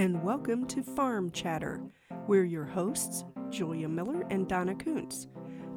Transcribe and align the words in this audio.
and 0.00 0.22
welcome 0.22 0.64
to 0.64 0.82
Farm 0.82 1.30
Chatter. 1.30 1.78
We're 2.26 2.44
your 2.44 2.64
hosts, 2.64 3.22
Julia 3.50 3.86
Miller 3.86 4.24
and 4.30 4.48
Donna 4.48 4.74
Kuntz. 4.74 5.26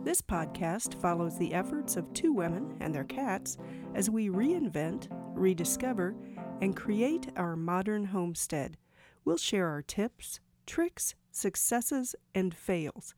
This 0.06 0.22
podcast 0.22 0.96
follows 1.02 1.38
the 1.38 1.54
efforts 1.54 1.98
of 1.98 2.14
two 2.14 2.32
women 2.32 2.78
and 2.80 2.96
their 2.96 3.04
cats 3.04 3.58
as 3.94 4.10
we 4.10 4.30
reinvent, 4.30 5.10
rediscover, 5.36 6.16
and 6.62 6.74
create 6.74 7.28
our 7.36 7.58
modern 7.58 8.06
homestead. 8.06 8.78
We'll 9.26 9.36
share 9.36 9.68
our 9.68 9.82
tips, 9.82 10.40
tricks, 10.66 11.16
successes, 11.30 12.16
and 12.34 12.56
fails. 12.56 13.16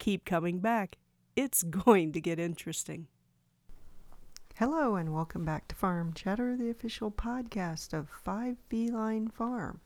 Keep 0.00 0.24
coming 0.24 0.58
back. 0.58 0.96
It's 1.36 1.62
going 1.84 2.10
to 2.10 2.20
get 2.20 2.40
interesting. 2.40 3.06
Hello, 4.56 4.96
and 4.96 5.14
welcome 5.14 5.44
back 5.44 5.68
to 5.68 5.76
Farm 5.76 6.12
Chatter, 6.12 6.56
the 6.56 6.68
official 6.68 7.12
podcast 7.12 7.92
of 7.92 8.08
Five 8.10 8.56
Feline 8.68 9.28
Farm. 9.28 9.80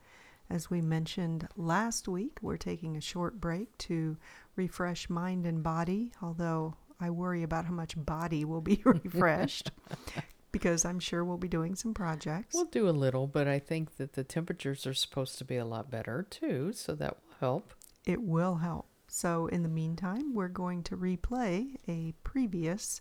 As 0.48 0.70
we 0.70 0.80
mentioned 0.80 1.48
last 1.56 2.06
week, 2.06 2.38
we're 2.40 2.56
taking 2.56 2.96
a 2.96 3.00
short 3.00 3.40
break 3.40 3.76
to 3.78 4.16
refresh 4.54 5.10
mind 5.10 5.44
and 5.46 5.62
body, 5.62 6.12
although 6.22 6.74
I 7.00 7.10
worry 7.10 7.42
about 7.42 7.66
how 7.66 7.72
much 7.72 7.94
body 7.96 8.44
will 8.44 8.60
be 8.60 8.80
refreshed 8.84 9.72
because 10.52 10.84
I'm 10.84 11.00
sure 11.00 11.24
we'll 11.24 11.36
be 11.36 11.48
doing 11.48 11.74
some 11.74 11.94
projects. 11.94 12.54
We'll 12.54 12.66
do 12.66 12.88
a 12.88 12.90
little, 12.90 13.26
but 13.26 13.48
I 13.48 13.58
think 13.58 13.96
that 13.96 14.12
the 14.12 14.24
temperatures 14.24 14.86
are 14.86 14.94
supposed 14.94 15.36
to 15.38 15.44
be 15.44 15.56
a 15.56 15.64
lot 15.64 15.90
better 15.90 16.26
too, 16.30 16.72
so 16.72 16.94
that 16.94 17.16
will 17.16 17.36
help. 17.40 17.74
It 18.04 18.22
will 18.22 18.56
help. 18.56 18.86
So, 19.08 19.46
in 19.46 19.62
the 19.62 19.68
meantime, 19.68 20.34
we're 20.34 20.48
going 20.48 20.82
to 20.84 20.96
replay 20.96 21.76
a 21.88 22.12
previous 22.24 23.00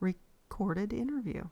recorded 0.00 0.92
interview. 0.92 1.44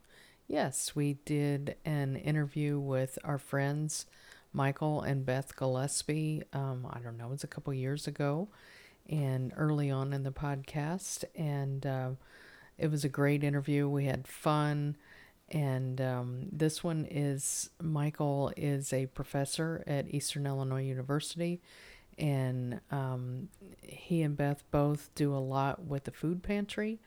Yes, 0.46 0.96
we 0.96 1.14
did 1.24 1.77
an 1.84 2.16
interview 2.16 2.78
with 2.78 3.19
our 3.25 3.38
friends 3.38 4.06
Michael 4.53 5.03
and 5.03 5.25
Beth 5.25 5.56
Gillespie. 5.56 6.43
Um, 6.53 6.87
I 6.91 7.01
don't 7.01 7.17
know, 7.17 7.27
it 7.27 7.31
was 7.31 7.45
a 7.45 7.48
couple 7.48 7.73
years 7.73 8.06
ago 8.06 8.48
and 9.09 9.53
early 9.56 9.91
on 9.91 10.12
in 10.12 10.23
the 10.23 10.31
podcast. 10.31 11.25
And 11.34 11.84
uh, 11.84 12.11
it 12.78 12.91
was 12.91 13.05
a 13.05 13.09
great 13.09 13.45
interview. 13.45 13.89
We 13.89 14.06
had 14.06 14.27
fun. 14.27 14.97
And 15.51 16.01
um, 16.01 16.47
this 16.53 16.84
one 16.84 17.06
is 17.11 17.71
Michael 17.83 18.53
is 18.56 18.93
a 18.93 19.06
professor 19.06 19.83
at 19.87 20.12
Eastern 20.15 20.47
Illinois 20.47 20.84
University. 20.84 21.61
And 22.19 22.81
um, 22.91 23.48
he 23.83 24.23
and 24.23 24.37
Beth 24.37 24.62
both 24.71 25.11
do 25.15 25.34
a 25.34 25.39
lot 25.39 25.84
with 25.84 26.05
the 26.05 26.11
food 26.12 26.43
pantry, 26.43 27.01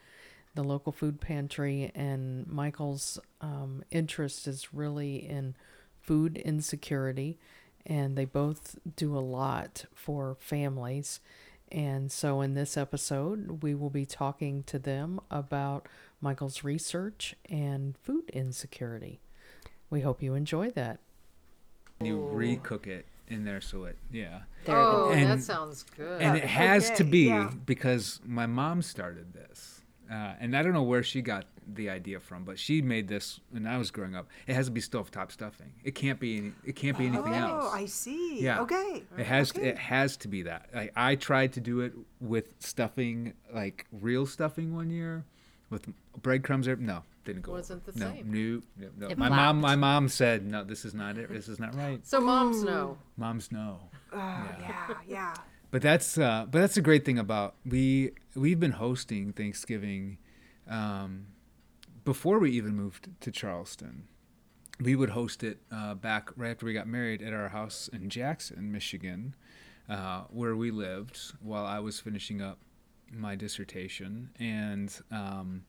the 0.56 0.64
local 0.64 0.92
food 0.92 1.22
pantry. 1.22 1.92
And 1.96 2.48
Michael's 2.48 3.18
um, 3.40 3.84
interest 3.92 4.48
is 4.48 4.74
really 4.74 5.18
in 5.18 5.56
food 6.04 6.38
insecurity. 6.38 7.40
And 7.86 8.18
they 8.18 8.26
both 8.26 8.78
do 8.96 9.18
a 9.18 9.20
lot 9.20 9.86
for 9.94 10.38
families. 10.40 11.20
And 11.72 12.12
so, 12.12 12.42
in 12.42 12.54
this 12.54 12.78
episode, 12.78 13.64
we 13.64 13.74
will 13.74 13.90
be 13.90 14.06
talking 14.06 14.64
to 14.64 14.78
them 14.78 15.20
about 15.32 15.88
Michael's 16.22 16.64
research 16.64 17.36
and 17.50 17.98
food 17.98 18.30
insecurity. 18.30 19.20
We 19.90 20.02
hope 20.02 20.22
you 20.22 20.36
enjoy 20.36 20.70
that. 20.72 21.00
You 22.02 22.30
recook 22.34 22.88
it 22.88 23.06
in 23.28 23.44
there 23.44 23.62
so 23.62 23.86
it, 23.86 23.98
yeah. 24.12 24.42
Oh, 24.68 25.10
that 25.10 25.18
And- 25.18 25.44
sounds 25.44 25.84
good. 25.84 26.22
And 26.22 26.38
it 26.38 26.44
has 26.46 26.92
to 26.92 27.04
be 27.04 27.26
yeah. 27.28 27.52
because 27.66 28.20
my 28.26 28.46
mom 28.46 28.82
started 28.82 29.34
this. 29.34 29.82
Uh, 30.12 30.34
and 30.40 30.56
I 30.56 30.62
don't 30.64 30.74
know 30.74 30.84
where 30.84 31.04
she 31.04 31.22
got 31.22 31.46
the 31.66 31.90
idea 31.90 32.20
from, 32.20 32.44
but 32.44 32.60
she 32.60 32.82
made 32.82 33.08
this 33.08 33.40
when 33.52 33.66
I 33.66 33.78
was 33.78 33.90
growing 33.90 34.16
up. 34.16 34.28
It 34.48 34.54
has 34.54 34.66
to 34.66 34.72
be 34.72 34.82
stovetop 34.82 35.32
stuffing. 35.32 35.72
It 35.84 35.96
can't 35.96 36.20
be. 36.20 36.38
Any, 36.38 36.52
it 36.66 36.76
can't 36.76 36.98
be 36.98 37.08
anything 37.08 37.34
oh, 37.34 37.48
else. 37.48 37.72
Oh, 37.74 37.76
I 37.76 37.86
see. 37.86 38.42
Yeah. 38.42 38.62
Okay. 38.62 39.04
It 39.18 39.26
has 39.26 39.52
Okay. 39.52 39.70
it 39.70 39.78
has 39.78 40.18
to 40.18 40.28
be 40.28 40.44
that. 40.44 40.70
Like 40.74 40.92
I 40.96 41.16
tried 41.16 41.54
to 41.54 41.62
do 41.62 41.82
it 41.82 41.94
with 42.20 42.54
stuffing, 42.60 43.34
like 43.54 43.86
real 43.92 44.26
stuffing 44.26 44.76
one 44.76 44.90
year, 44.90 45.26
with 45.70 45.88
breadcrumbs. 46.22 46.66
There, 46.66 46.76
no, 46.76 47.04
didn't 47.26 47.44
go. 47.44 47.54
Wasn't 47.54 47.84
over. 47.84 47.92
the 47.92 48.00
no, 48.00 48.12
same. 48.12 48.32
No, 48.32 48.62
no, 48.78 48.90
no. 48.98 49.08
It 49.08 49.18
My 49.18 49.30
mom, 49.30 49.62
my 49.62 49.76
mom 49.76 50.10
said, 50.10 50.46
no, 50.46 50.64
this 50.64 50.86
is 50.86 50.94
not 50.94 51.18
it. 51.18 51.30
This 51.30 51.48
is 51.48 51.60
not 51.60 51.76
right. 51.76 52.06
so 52.06 52.20
moms 52.20 52.64
know. 52.64 52.98
Moms 53.18 53.52
know. 53.52 53.80
Oh, 54.12 54.18
yeah, 54.18 54.94
yeah. 55.08 55.34
But 55.74 55.82
that's 55.82 56.20
uh, 56.20 56.46
but 56.52 56.60
that's 56.60 56.78
a 56.78 56.84
great 56.84 57.04
thing 57.04 57.18
about 57.18 57.56
we 57.66 58.12
we've 58.36 58.60
been 58.60 58.74
hosting 58.74 59.34
Thanksgiving 59.34 60.20
um, 60.70 61.26
before 62.06 62.38
we 62.38 62.52
even 62.52 62.76
moved 62.76 63.10
to 63.22 63.32
Charleston. 63.32 64.04
We 64.80 64.96
would 64.96 65.10
host 65.10 65.44
it 65.44 65.62
uh, 65.72 65.96
back 65.96 66.30
right 66.36 66.52
after 66.52 66.68
we 66.68 66.74
got 66.76 66.86
married 66.86 67.24
at 67.24 67.34
our 67.34 67.50
house 67.50 67.90
in 67.92 68.10
Jackson, 68.10 68.72
Michigan, 68.72 69.34
uh, 69.90 70.26
where 70.30 70.56
we 70.56 70.70
lived 70.70 71.20
while 71.42 71.66
I 71.66 71.80
was 71.80 72.00
finishing 72.00 72.40
up 72.40 72.60
my 73.12 73.34
dissertation, 73.34 74.30
and 74.40 74.96
um, 75.10 75.64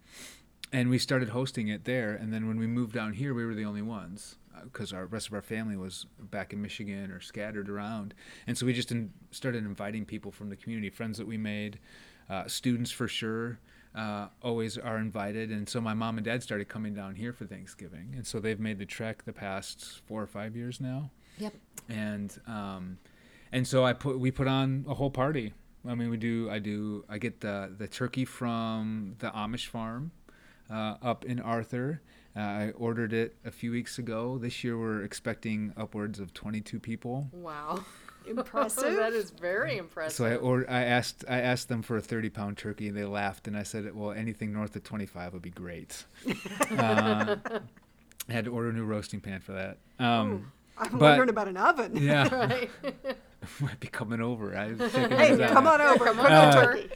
and 0.75 0.91
we 0.91 0.99
started 0.99 1.29
hosting 1.29 1.69
it 1.69 1.85
there. 1.85 2.15
And 2.15 2.33
then 2.33 2.49
when 2.49 2.59
we 2.59 2.67
moved 2.67 2.95
down 2.95 3.13
here, 3.13 3.33
we 3.33 3.47
were 3.47 3.55
the 3.55 3.65
only 3.65 3.81
ones 3.83 4.37
because 4.65 4.93
our 4.93 5.07
rest 5.07 5.29
of 5.29 5.35
our 5.35 5.43
family 5.43 5.77
was 5.77 6.07
back 6.19 6.53
in 6.53 6.61
Michigan 6.61 7.11
or 7.13 7.21
scattered 7.21 7.69
around. 7.71 8.13
And 8.47 8.59
so 8.59 8.67
we 8.67 8.73
just 8.73 8.91
in, 8.91 9.13
started 9.31 9.65
inviting 9.65 10.05
people 10.05 10.33
from 10.33 10.49
the 10.51 10.57
community, 10.57 10.91
friends 10.91 11.17
that 11.19 11.27
we 11.29 11.37
made, 11.39 11.79
uh, 12.29 12.47
students 12.49 12.91
for 12.91 13.07
sure. 13.09 13.59
Uh, 13.95 14.27
always 14.43 14.77
are 14.77 14.99
invited, 14.99 15.51
and 15.53 15.69
so 15.69 15.81
my 15.81 15.95
mom 15.95 16.19
and 16.19 16.25
dad 16.25 16.43
started 16.43 16.69
coming 16.69 16.95
down 16.95 17.15
here 17.15 17.33
for 17.33 17.47
Thanksgiving, 17.47 18.13
and 18.17 18.27
so 18.27 18.41
they've 18.41 18.59
made 18.59 18.81
the 18.81 18.85
trek 18.87 19.25
the 19.25 19.33
past 19.33 20.01
four 20.09 20.21
or 20.21 20.27
five 20.27 20.57
years 20.57 20.81
now 20.81 21.13
Yep. 21.39 21.55
and 21.89 22.37
um, 22.49 22.99
and 23.53 23.65
so 23.65 23.85
I 23.85 23.93
put 23.93 24.19
we 24.19 24.33
put 24.33 24.49
on 24.49 24.85
a 24.89 24.95
whole 24.95 25.11
party. 25.11 25.53
I 25.87 25.95
mean, 25.95 26.11
we 26.11 26.17
do. 26.17 26.51
I 26.51 26.59
do. 26.59 27.05
I 27.09 27.19
get 27.19 27.41
the 27.41 27.73
the 27.79 27.87
turkey 27.87 28.25
from 28.25 29.15
the 29.21 29.31
Amish 29.31 29.69
farm 29.69 30.11
uh, 30.71 30.97
up 31.03 31.25
in 31.25 31.41
Arthur. 31.41 32.01
Uh, 32.37 32.41
I 32.41 32.71
ordered 32.77 33.13
it 33.13 33.37
a 33.45 33.51
few 33.51 33.71
weeks 33.71 33.99
ago. 33.99 34.39
This 34.39 34.65
year 34.65 34.77
we're 34.77 35.03
expecting 35.03 35.73
upwards 35.77 36.19
of 36.19 36.35
22 36.35 36.81
people. 36.81 37.29
Wow. 37.33 37.85
Impressive. 38.27 38.97
that 38.97 39.13
is 39.13 39.31
very 39.31 39.77
impressive. 39.77 40.17
So 40.17 40.25
I 40.25 40.37
ordered. 40.37 40.71
I 40.71 40.85
asked. 40.85 41.27
I 41.29 41.41
asked 41.41 41.69
them 41.69 41.83
for 41.83 41.99
a 41.99 42.01
30 42.01 42.31
pound 42.31 42.57
turkey, 42.57 42.89
and 42.89 42.97
they 42.97 43.05
laughed. 43.05 43.47
And 43.47 43.55
I 43.55 43.65
said, 43.65 43.95
"Well, 43.95 44.13
anything 44.13 44.51
north 44.51 44.75
of 44.77 44.83
25 44.83 45.35
would 45.35 45.43
be 45.43 45.51
great." 45.51 46.05
uh, 46.71 47.37
I 47.47 47.53
had 48.33 48.47
to 48.47 48.51
order 48.51 48.71
a 48.71 48.73
new 48.73 48.85
roasting 48.85 49.21
pan 49.21 49.41
for 49.41 49.53
that. 49.53 49.77
Um, 49.99 50.53
I'm 50.79 50.91
But- 50.93 51.01
wondering 51.01 51.29
about 51.29 51.49
an 51.49 51.57
oven. 51.57 51.97
yeah, 52.01 52.35
right. 52.47 52.71
might 53.61 53.79
be 53.81 53.89
coming 53.89 54.21
over. 54.21 54.57
I 54.57 54.73
was 54.73 54.93
checking 54.93 55.17
Hey, 55.17 55.37
come 55.49 55.67
on 55.67 55.81
over. 55.81 56.05
Cook 56.07 56.17
Uh, 56.19 56.51
the 56.51 56.67
turkey. 56.67 56.91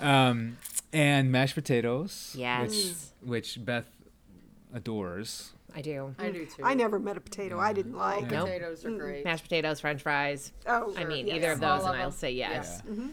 um, 0.00 0.56
and 0.92 1.32
mashed 1.32 1.54
potatoes. 1.54 2.34
Yes. 2.38 3.12
Which, 3.22 3.56
which 3.56 3.64
Beth 3.64 3.90
adores. 4.72 5.52
I 5.76 5.80
do. 5.82 6.14
I 6.18 6.30
do 6.30 6.46
too. 6.46 6.62
I 6.62 6.74
never 6.74 7.00
met 7.00 7.16
a 7.16 7.20
potato 7.20 7.58
I 7.58 7.72
didn't 7.72 7.96
like. 7.96 8.30
Nope. 8.30 8.46
Potatoes 8.46 8.84
are 8.84 8.90
great. 8.96 9.24
Mashed 9.24 9.42
potatoes, 9.42 9.80
French 9.80 10.02
fries. 10.02 10.52
Oh, 10.66 10.94
I 10.96 11.04
mean, 11.04 11.26
yes. 11.26 11.36
either 11.36 11.52
of 11.52 11.62
All 11.64 11.78
those, 11.78 11.86
of 11.88 11.94
and 11.94 12.02
I'll 12.02 12.10
say 12.12 12.30
yes. 12.32 12.82
Yeah. 12.88 13.06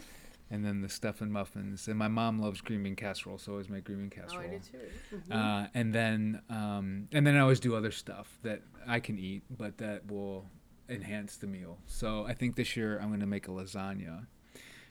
And 0.52 0.64
then 0.66 0.82
the 0.82 0.88
stuff 0.90 1.22
and 1.22 1.32
muffins. 1.32 1.88
And 1.88 1.98
my 1.98 2.08
mom 2.08 2.38
loves 2.38 2.60
green 2.60 2.82
bean 2.82 2.94
casserole, 2.94 3.38
so 3.38 3.50
I 3.50 3.54
always 3.54 3.70
make 3.70 3.84
green 3.84 3.98
bean 4.06 4.12
Oh, 4.14 4.20
casserole. 4.20 4.44
I 4.44 4.48
do 4.48 4.60
too. 4.60 5.32
Uh, 5.32 5.66
and 5.72 5.94
then, 5.94 6.42
um, 6.50 7.08
and 7.10 7.26
then 7.26 7.36
I 7.36 7.40
always 7.40 7.58
do 7.58 7.74
other 7.74 7.90
stuff 7.90 8.38
that 8.42 8.60
I 8.86 9.00
can 9.00 9.18
eat, 9.18 9.42
but 9.50 9.78
that 9.78 10.10
will 10.10 10.44
enhance 10.90 11.36
the 11.36 11.46
meal. 11.46 11.78
So 11.86 12.26
I 12.26 12.34
think 12.34 12.56
this 12.56 12.76
year 12.76 12.98
I'm 13.00 13.08
going 13.08 13.20
to 13.20 13.26
make 13.26 13.48
a 13.48 13.50
lasagna, 13.50 14.26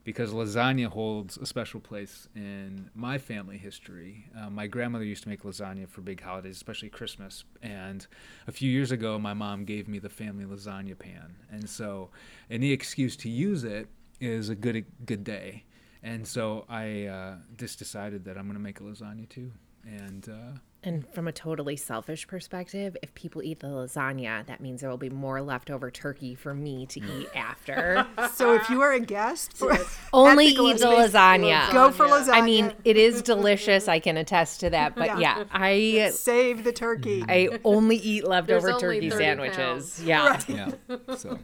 because 0.03 0.31
lasagna 0.31 0.87
holds 0.87 1.37
a 1.37 1.45
special 1.45 1.79
place 1.79 2.27
in 2.35 2.89
my 2.95 3.19
family 3.19 3.59
history. 3.59 4.25
Uh, 4.35 4.49
my 4.49 4.65
grandmother 4.65 5.05
used 5.05 5.21
to 5.23 5.29
make 5.29 5.43
lasagna 5.43 5.87
for 5.87 6.01
big 6.01 6.21
holidays, 6.21 6.55
especially 6.55 6.89
Christmas. 6.89 7.43
And 7.61 8.07
a 8.47 8.51
few 8.51 8.71
years 8.71 8.91
ago, 8.91 9.19
my 9.19 9.35
mom 9.35 9.63
gave 9.63 9.87
me 9.87 9.99
the 9.99 10.09
family 10.09 10.45
lasagna 10.45 10.97
pan, 10.97 11.35
and 11.51 11.69
so 11.69 12.09
any 12.49 12.71
excuse 12.71 13.15
to 13.17 13.29
use 13.29 13.63
it 13.63 13.89
is 14.21 14.49
a 14.49 14.55
good 14.55 14.85
good 15.05 15.23
day. 15.23 15.65
And 16.03 16.25
so 16.25 16.65
I 16.69 17.05
uh, 17.05 17.35
just 17.57 17.77
decided 17.79 18.25
that 18.25 18.37
I'm 18.37 18.45
going 18.45 18.55
to 18.55 18.63
make 18.63 18.79
a 18.79 18.83
lasagna 18.83 19.27
too. 19.27 19.51
And 19.85 20.27
uh, 20.29 20.59
And 20.83 21.07
from 21.13 21.27
a 21.27 21.31
totally 21.31 21.75
selfish 21.75 22.27
perspective, 22.27 22.97
if 23.03 23.13
people 23.13 23.43
eat 23.43 23.59
the 23.59 23.67
lasagna, 23.67 24.43
that 24.47 24.61
means 24.61 24.81
there 24.81 24.89
will 24.89 24.97
be 24.97 25.11
more 25.11 25.39
leftover 25.39 25.91
turkey 25.91 26.33
for 26.33 26.55
me 26.55 26.87
to 26.87 26.99
mm. 26.99 27.21
eat 27.21 27.29
after. 27.35 28.07
So 28.33 28.53
if 28.53 28.69
you 28.69 28.81
are 28.81 28.93
a 28.93 28.99
guest, 28.99 29.57
for, 29.57 29.77
Only 30.13 30.53
the 30.53 30.61
eat 30.63 30.73
the 30.79 30.85
Gillespie's, 30.85 31.13
lasagna. 31.13 31.71
Go 31.71 31.91
for 31.91 32.05
lasagna. 32.07 32.33
I 32.33 32.41
mean, 32.41 32.73
it 32.85 32.97
is 32.97 33.21
delicious. 33.33 33.87
I 33.87 33.99
can 33.99 34.15
attest 34.17 34.61
to 34.61 34.69
that. 34.69 34.95
But 34.95 35.19
Yeah. 35.19 35.19
yeah, 35.19 35.43
I 35.51 36.11
save 36.13 36.63
the 36.63 36.71
turkey. 36.71 37.23
I 37.27 37.59
only 37.63 37.97
eat 37.97 38.25
leftover 38.25 38.71
only 38.71 38.79
turkey 38.79 39.09
sandwiches. 39.09 39.57
pounds. 39.57 40.03
Yeah. 40.03 40.39
yeah, 40.47 40.71
so 41.17 41.39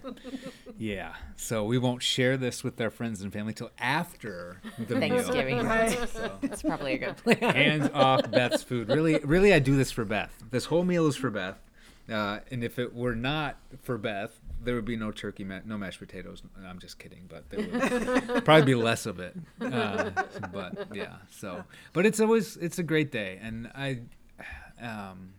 yeah, 0.78 1.16
so 1.36 1.66
we 1.66 1.78
won't 1.78 2.04
share 2.04 2.38
this 2.38 2.64
with 2.64 2.80
our 2.80 2.90
friends 2.90 3.22
and 3.22 3.34
family 3.34 3.54
till 3.54 3.72
after 3.80 4.62
the 4.78 4.96
meal. 4.96 5.10
Thanksgiving. 5.10 5.60
So. 6.08 6.38
It's 6.42 6.62
probably 6.62 6.94
a 6.94 6.98
good 6.98 7.18
plan. 7.18 7.56
hands 7.56 7.90
off 7.94 8.30
Beth's 8.32 8.64
food. 8.64 8.90
Really, 8.90 9.20
really, 9.28 9.54
I 9.54 9.60
do 9.60 9.76
this 9.76 9.92
for 9.92 10.06
Beth. 10.06 10.32
This 10.52 10.66
whole 10.66 10.84
meal 10.84 11.08
is 11.08 11.16
for 11.16 11.30
Beth. 11.30 11.60
Uh, 12.12 12.40
and 12.52 12.64
if 12.64 12.80
it 12.80 12.96
were 12.96 13.16
not 13.16 13.58
for 13.82 13.98
Beth, 13.98 14.40
there 14.64 14.76
would 14.76 14.86
be 14.86 14.96
no 14.96 15.12
turkey, 15.12 15.44
ma- 15.44 15.60
no 15.66 15.78
mashed 15.78 16.00
potatoes. 16.00 16.42
I'm 16.66 16.80
just 16.80 17.00
kidding, 17.00 17.28
but 17.28 17.50
there 17.50 17.68
would 17.68 18.46
probably 18.46 18.66
be 18.66 18.76
less 18.76 19.06
of 19.06 19.20
it. 19.20 19.36
Uh, 19.62 20.12
but 20.52 20.88
yeah, 20.94 21.18
so 21.30 21.64
but 21.94 22.06
it's 22.06 22.20
always 22.20 22.58
it's 22.58 22.80
a 22.80 22.84
great 22.84 23.12
day, 23.12 23.40
and 23.42 23.70
I, 23.76 24.00
um, 24.82 25.34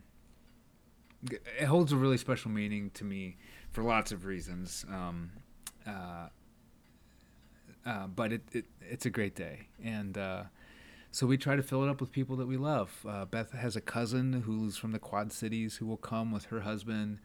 it 1.59 1.65
holds 1.65 1.93
a 1.93 1.97
really 1.97 2.19
special 2.19 2.51
meaning 2.51 2.91
to 2.95 3.05
me 3.05 3.37
for 3.73 3.83
lots 3.83 4.13
of 4.13 4.25
reasons. 4.25 4.85
Um, 4.89 5.31
uh, 5.87 6.29
uh, 7.87 8.07
but 8.09 8.33
it, 8.33 8.43
it 8.53 8.67
it's 8.83 9.07
a 9.07 9.11
great 9.11 9.35
day, 9.35 9.69
and 9.83 10.17
uh, 10.19 10.43
so 11.11 11.27
we 11.27 11.37
try 11.39 11.57
to 11.57 11.63
fill 11.63 11.83
it 11.85 11.89
up 11.89 12.01
with 12.01 12.13
people 12.13 12.37
that 12.37 12.47
we 12.47 12.57
love. 12.57 13.05
Uh, 13.09 13.25
Beth 13.25 13.53
has 13.53 13.77
a 13.77 13.81
cousin 13.81 14.43
who's 14.45 14.77
from 14.77 14.93
the 14.93 14.99
Quad 14.99 15.33
Cities 15.33 15.77
who 15.77 15.87
will 15.87 15.97
come 15.97 16.31
with 16.33 16.47
her 16.47 16.61
husband 16.61 17.19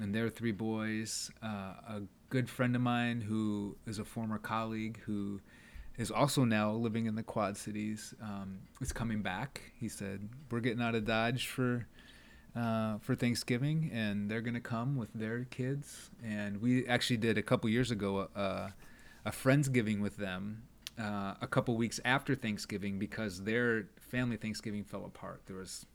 and 0.00 0.14
their 0.14 0.28
three 0.30 0.52
boys. 0.52 1.30
Uh, 1.42 1.74
a 1.88 2.02
good 2.30 2.48
friend 2.48 2.74
of 2.74 2.82
mine 2.82 3.20
who 3.20 3.76
is 3.86 3.98
a 3.98 4.04
former 4.04 4.38
colleague 4.38 5.00
who 5.04 5.40
is 5.98 6.10
also 6.10 6.44
now 6.44 6.72
living 6.72 7.06
in 7.06 7.14
the 7.14 7.22
Quad 7.22 7.56
Cities 7.56 8.14
um, 8.22 8.60
is 8.80 8.92
coming 8.92 9.20
back. 9.20 9.60
He 9.78 9.88
said 9.88 10.28
we're 10.50 10.60
getting 10.60 10.82
out 10.82 10.94
of 10.94 11.04
Dodge 11.04 11.46
for 11.46 11.86
uh, 12.56 12.98
for 12.98 13.14
Thanksgiving, 13.14 13.90
and 13.92 14.30
they're 14.30 14.40
gonna 14.40 14.60
come 14.60 14.96
with 14.96 15.12
their 15.12 15.44
kids. 15.44 16.10
And 16.24 16.60
we 16.60 16.86
actually 16.86 17.18
did 17.18 17.36
a 17.36 17.42
couple 17.42 17.68
years 17.68 17.90
ago 17.90 18.28
a, 18.34 18.72
a 19.24 19.30
friendsgiving 19.30 20.00
with 20.00 20.16
them 20.16 20.62
uh, 21.00 21.34
a 21.40 21.46
couple 21.46 21.76
weeks 21.76 21.98
after 22.04 22.34
Thanksgiving 22.34 22.98
because 22.98 23.42
their 23.44 23.86
family 23.98 24.36
Thanksgiving 24.36 24.84
fell 24.84 25.04
apart. 25.04 25.42
There 25.46 25.56
was 25.56 25.86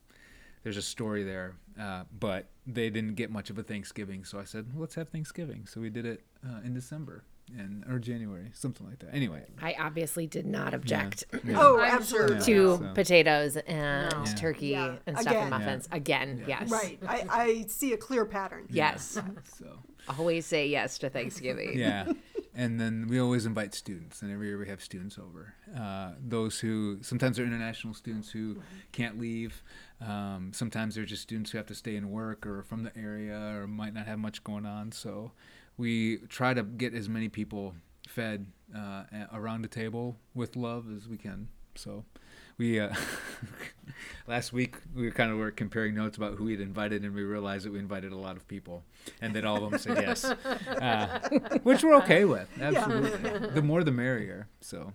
there's 0.63 0.77
a 0.77 0.81
story 0.81 1.23
there, 1.23 1.53
uh, 1.79 2.03
but 2.19 2.47
they 2.65 2.89
didn't 2.89 3.13
get 3.15 3.29
much 3.29 3.49
of 3.51 3.59
a 3.59 3.63
Thanksgiving. 3.63 4.23
So 4.25 4.39
I 4.39 4.45
said, 4.45 4.65
well, 4.73 4.81
let's 4.81 4.95
have 4.95 5.09
Thanksgiving. 5.09 5.67
So 5.67 5.79
we 5.79 5.91
did 5.91 6.05
it 6.07 6.21
uh, 6.43 6.61
in 6.65 6.73
December 6.73 7.23
and 7.55 7.85
or 7.87 7.99
January, 7.99 8.49
something 8.53 8.87
like 8.87 8.97
that. 8.97 9.13
Anyway, 9.13 9.43
I 9.61 9.75
obviously 9.79 10.25
did 10.25 10.47
not 10.47 10.73
object 10.73 11.25
yeah. 11.43 11.59
Oh, 11.61 11.79
I'm 11.79 11.97
absolutely. 11.97 12.39
to 12.45 12.77
So- 12.77 12.91
potatoes 12.95 13.57
and 13.57 14.11
Yeah. 14.27 14.33
turkey 14.35 14.67
Yeah. 14.69 14.95
and 15.05 15.19
stuff 15.19 15.35
and 15.35 15.47
Again. 15.47 15.49
muffins. 15.51 15.87
Again, 15.91 16.43
yes. 16.47 16.71
Right. 16.71 16.97
I, 17.07 17.25
I 17.29 17.65
see 17.67 17.93
a 17.93 17.97
clear 17.97 18.25
pattern. 18.25 18.65
Yes. 18.71 19.19
so 19.59 19.67
Always 20.17 20.47
say 20.47 20.67
yes 20.67 20.97
to 20.99 21.09
Thanksgiving. 21.11 21.77
yeah 21.77 22.11
and 22.55 22.79
then 22.79 23.07
we 23.09 23.19
always 23.19 23.45
invite 23.45 23.73
students 23.75 24.21
and 24.21 24.31
every 24.31 24.47
year 24.47 24.57
we 24.57 24.67
have 24.67 24.81
students 24.81 25.17
over. 25.19 25.53
Uh, 25.77 26.11
those 26.19 26.59
who 26.59 26.99
sometimes 27.01 27.35
they're 27.35 27.45
international 27.45 27.93
students 27.93 28.31
who 28.31 28.57
can't 28.91 29.19
leave. 29.19 29.61
Um, 30.01 30.51
sometimes 30.53 30.95
they're 30.95 31.05
just 31.05 31.21
students 31.21 31.51
who 31.51 31.57
have 31.57 31.67
to 31.67 31.75
stay 31.75 31.97
and 31.97 32.09
work 32.09 32.45
or 32.45 32.63
from 32.63 32.83
the 32.83 32.97
area 32.97 33.37
or 33.37 33.67
might 33.67 33.93
not 33.93 34.07
have 34.07 34.19
much 34.19 34.43
going 34.43 34.65
on. 34.65 34.93
So 34.93 35.31
we 35.77 36.17
try 36.29 36.53
to 36.53 36.63
get 36.63 36.93
as 36.93 37.09
many 37.09 37.27
people 37.27 37.75
fed 38.07 38.47
uh, 38.75 39.03
around 39.33 39.61
the 39.61 39.67
table 39.67 40.17
with 40.33 40.55
love 40.55 40.85
as 40.95 41.07
we 41.09 41.17
can. 41.17 41.49
So 41.75 42.05
we 42.57 42.79
uh, 42.79 42.93
last 44.27 44.53
week 44.53 44.75
we 44.95 45.11
kind 45.11 45.31
of 45.31 45.37
were 45.37 45.51
comparing 45.51 45.95
notes 45.95 46.17
about 46.17 46.35
who 46.35 46.45
we'd 46.45 46.61
invited 46.61 47.03
and 47.03 47.13
we 47.13 47.23
realized 47.23 47.65
that 47.65 47.73
we 47.73 47.79
invited 47.79 48.11
a 48.11 48.17
lot 48.17 48.35
of 48.35 48.47
people 48.47 48.83
and 49.21 49.33
that 49.35 49.45
all 49.45 49.63
of 49.63 49.71
them 49.71 49.79
said 49.79 49.97
yes 49.97 50.23
uh, 50.81 51.19
which 51.63 51.83
we're 51.83 51.95
okay 51.95 52.25
with 52.25 52.47
absolutely 52.59 53.49
the 53.49 53.61
more 53.61 53.83
the 53.83 53.91
merrier 53.91 54.47
so 54.61 54.91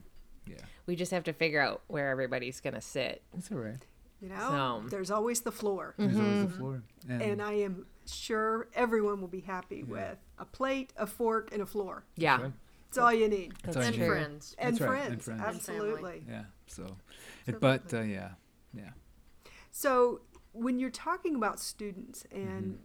yeah 0.47 0.57
We 0.87 0.97
just 0.97 1.13
have 1.13 1.25
to 1.25 1.33
figure 1.33 1.61
out 1.61 1.83
where 1.89 2.11
everybody's 2.11 2.61
going 2.61 2.75
to 2.75 2.81
sit. 2.81 3.23
it's 3.37 3.51
all 3.53 3.59
right 3.59 3.83
You 4.21 4.29
know, 4.29 4.83
So- 4.83 4.89
there's 4.89 5.11
always 5.11 5.41
the 5.43 5.53
floor. 5.53 5.95
there's 5.97 6.17
always 6.17 6.47
the 6.51 6.57
floor 6.59 6.83
and, 7.09 7.23
And 7.23 7.43
I 7.43 7.53
am 7.55 7.87
sure 8.07 8.69
everyone 8.75 9.21
will 9.21 9.29
be 9.29 9.41
happy 9.41 9.83
with 9.85 10.19
a 10.39 10.45
plate, 10.45 10.93
a 10.97 11.07
fork, 11.07 11.51
and 11.53 11.63
a 11.63 11.67
floor. 11.67 12.05
Yeah. 12.17 12.43
right. 12.43 12.53
It's 12.89 12.99
all 12.99 13.13
you 13.13 13.29
need. 13.29 13.53
That's 13.63 13.77
all 13.77 13.85
and 13.85 13.95
you 13.95 14.05
friends. 14.05 14.57
And, 14.59 14.77
That's 14.77 14.81
right, 14.81 14.89
friends, 14.99 15.13
and 15.13 15.23
friends. 15.23 15.41
And 15.43 15.55
absolutely. 15.55 16.25
yeah 16.29 16.43
so 16.67 16.85
it, 16.85 16.91
but 17.59 17.93
uh, 17.95 18.03
yeah 18.03 18.31
yeah 18.75 18.91
So 19.71 20.23
when 20.53 20.79
you're 20.79 20.91
talking 20.91 21.37
about 21.37 21.61
students 21.61 22.27
and 22.33 22.75
mm-hmm. 22.75 22.77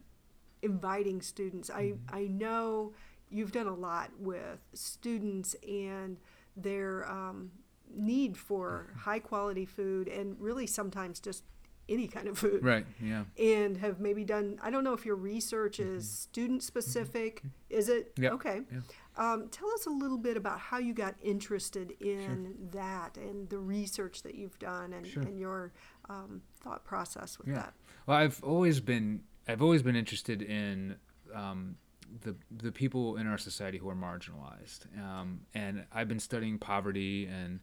inviting 0.61 1.21
students, 1.21 1.69
I, 1.69 1.83
mm-hmm. 1.83 2.15
I 2.15 2.27
know 2.27 2.93
you've 3.29 3.51
done 3.51 3.67
a 3.67 3.73
lot 3.73 4.11
with 4.19 4.59
students 4.73 5.55
and 5.67 6.17
their 6.55 7.09
um, 7.09 7.51
need 7.93 8.37
for 8.37 8.87
mm-hmm. 8.89 8.99
high 8.99 9.19
quality 9.19 9.65
food 9.65 10.07
and 10.07 10.39
really 10.39 10.67
sometimes 10.67 11.19
just 11.19 11.43
any 11.87 12.07
kind 12.07 12.27
of 12.27 12.37
food. 12.37 12.63
right 12.63 12.85
yeah 12.99 13.25
And 13.37 13.77
have 13.77 13.99
maybe 13.99 14.23
done, 14.23 14.59
I 14.61 14.69
don't 14.71 14.83
know 14.83 14.93
if 14.93 15.05
your 15.05 15.15
research 15.15 15.79
is 15.79 16.09
student 16.09 16.63
specific. 16.63 17.43
Is 17.69 17.89
it? 17.89 18.13
Yep. 18.17 18.31
Okay. 18.33 18.61
Yeah. 18.71 18.79
Um, 19.17 19.47
tell 19.49 19.69
us 19.71 19.85
a 19.85 19.89
little 19.89 20.17
bit 20.17 20.35
about 20.37 20.59
how 20.59 20.77
you 20.77 20.93
got 20.93 21.15
interested 21.23 21.91
in 22.01 22.55
that 22.71 23.17
and 23.17 23.49
the 23.49 23.57
research 23.59 24.23
that 24.23 24.35
you've 24.35 24.59
done 24.59 24.93
and, 24.93 25.07
Sure. 25.07 25.23
and 25.23 25.39
your 25.39 25.71
um, 26.09 26.41
thought 26.61 26.83
process 26.83 27.37
with 27.39 27.47
Yeah. 27.47 27.53
that. 27.55 27.73
Well, 28.07 28.17
I've 28.17 28.43
always 28.43 28.79
been 28.79 29.23
I've 29.47 29.61
always 29.61 29.83
been 29.83 29.95
interested 29.95 30.41
in 30.41 30.95
um, 31.33 31.77
the 32.21 32.35
the 32.51 32.71
people 32.71 33.17
in 33.17 33.27
our 33.27 33.37
society 33.37 33.77
who 33.77 33.87
are 33.89 33.95
marginalized, 33.95 34.87
um, 34.99 35.41
and 35.53 35.85
I've 35.91 36.07
been 36.07 36.19
studying 36.19 36.57
poverty 36.59 37.25
and 37.27 37.59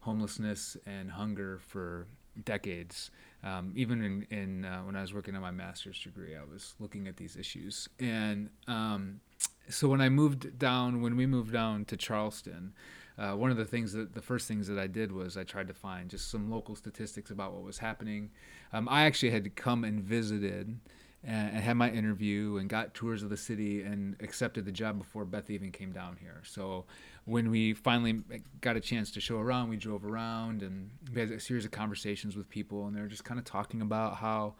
homelessness 0.00 0.76
and 0.86 1.10
hunger 1.10 1.58
for 1.58 2.06
decades. 2.44 3.10
Um, 3.44 3.72
even 3.76 4.02
in, 4.02 4.26
in 4.36 4.64
uh, 4.64 4.80
when 4.80 4.96
I 4.96 5.02
was 5.02 5.14
working 5.14 5.36
on 5.36 5.42
my 5.42 5.50
master's 5.50 6.00
degree, 6.00 6.34
I 6.34 6.42
was 6.50 6.74
looking 6.80 7.06
at 7.06 7.16
these 7.16 7.36
issues, 7.36 7.88
and 8.00 8.50
um, 8.66 9.20
so 9.68 9.88
when 9.88 10.00
I 10.00 10.08
moved 10.08 10.58
down, 10.58 11.00
when 11.00 11.16
we 11.16 11.26
moved 11.26 11.52
down 11.52 11.84
to 11.86 11.96
Charleston, 11.96 12.72
uh, 13.18 13.32
one 13.32 13.50
of 13.50 13.56
the 13.56 13.64
things 13.64 13.92
that 13.92 14.14
the 14.14 14.20
first 14.20 14.46
things 14.48 14.68
that 14.68 14.78
I 14.78 14.86
did 14.86 15.10
was 15.12 15.36
I 15.36 15.44
tried 15.44 15.68
to 15.68 15.74
find 15.74 16.10
just 16.10 16.30
some 16.30 16.50
local 16.50 16.76
statistics 16.76 17.30
about 17.30 17.52
what 17.52 17.62
was 17.62 17.78
happening. 17.78 18.30
Um, 18.72 18.88
I 18.90 19.04
actually 19.04 19.30
had 19.30 19.44
to 19.44 19.50
come 19.50 19.84
and 19.84 20.00
visited 20.00 20.78
and 21.24 21.56
had 21.56 21.76
my 21.76 21.90
interview 21.90 22.58
and 22.58 22.68
got 22.68 22.94
tours 22.94 23.22
of 23.22 23.30
the 23.30 23.36
city 23.36 23.82
and 23.82 24.14
accepted 24.20 24.64
the 24.64 24.70
job 24.70 24.98
before 24.98 25.24
Beth 25.24 25.50
even 25.50 25.72
came 25.72 25.90
down 25.90 26.16
here. 26.20 26.40
So 26.44 26.84
when 27.26 27.50
we 27.50 27.74
finally 27.74 28.22
got 28.60 28.76
a 28.76 28.80
chance 28.80 29.10
to 29.10 29.20
show 29.20 29.38
around, 29.38 29.68
we 29.68 29.76
drove 29.76 30.04
around 30.04 30.62
and 30.62 30.90
we 31.12 31.20
had 31.20 31.30
a 31.30 31.40
series 31.40 31.64
of 31.64 31.72
conversations 31.72 32.36
with 32.36 32.48
people, 32.48 32.86
and 32.86 32.96
they 32.96 33.00
were 33.00 33.08
just 33.08 33.24
kind 33.24 33.38
of 33.38 33.44
talking 33.44 33.82
about 33.82 34.16
how 34.16 34.54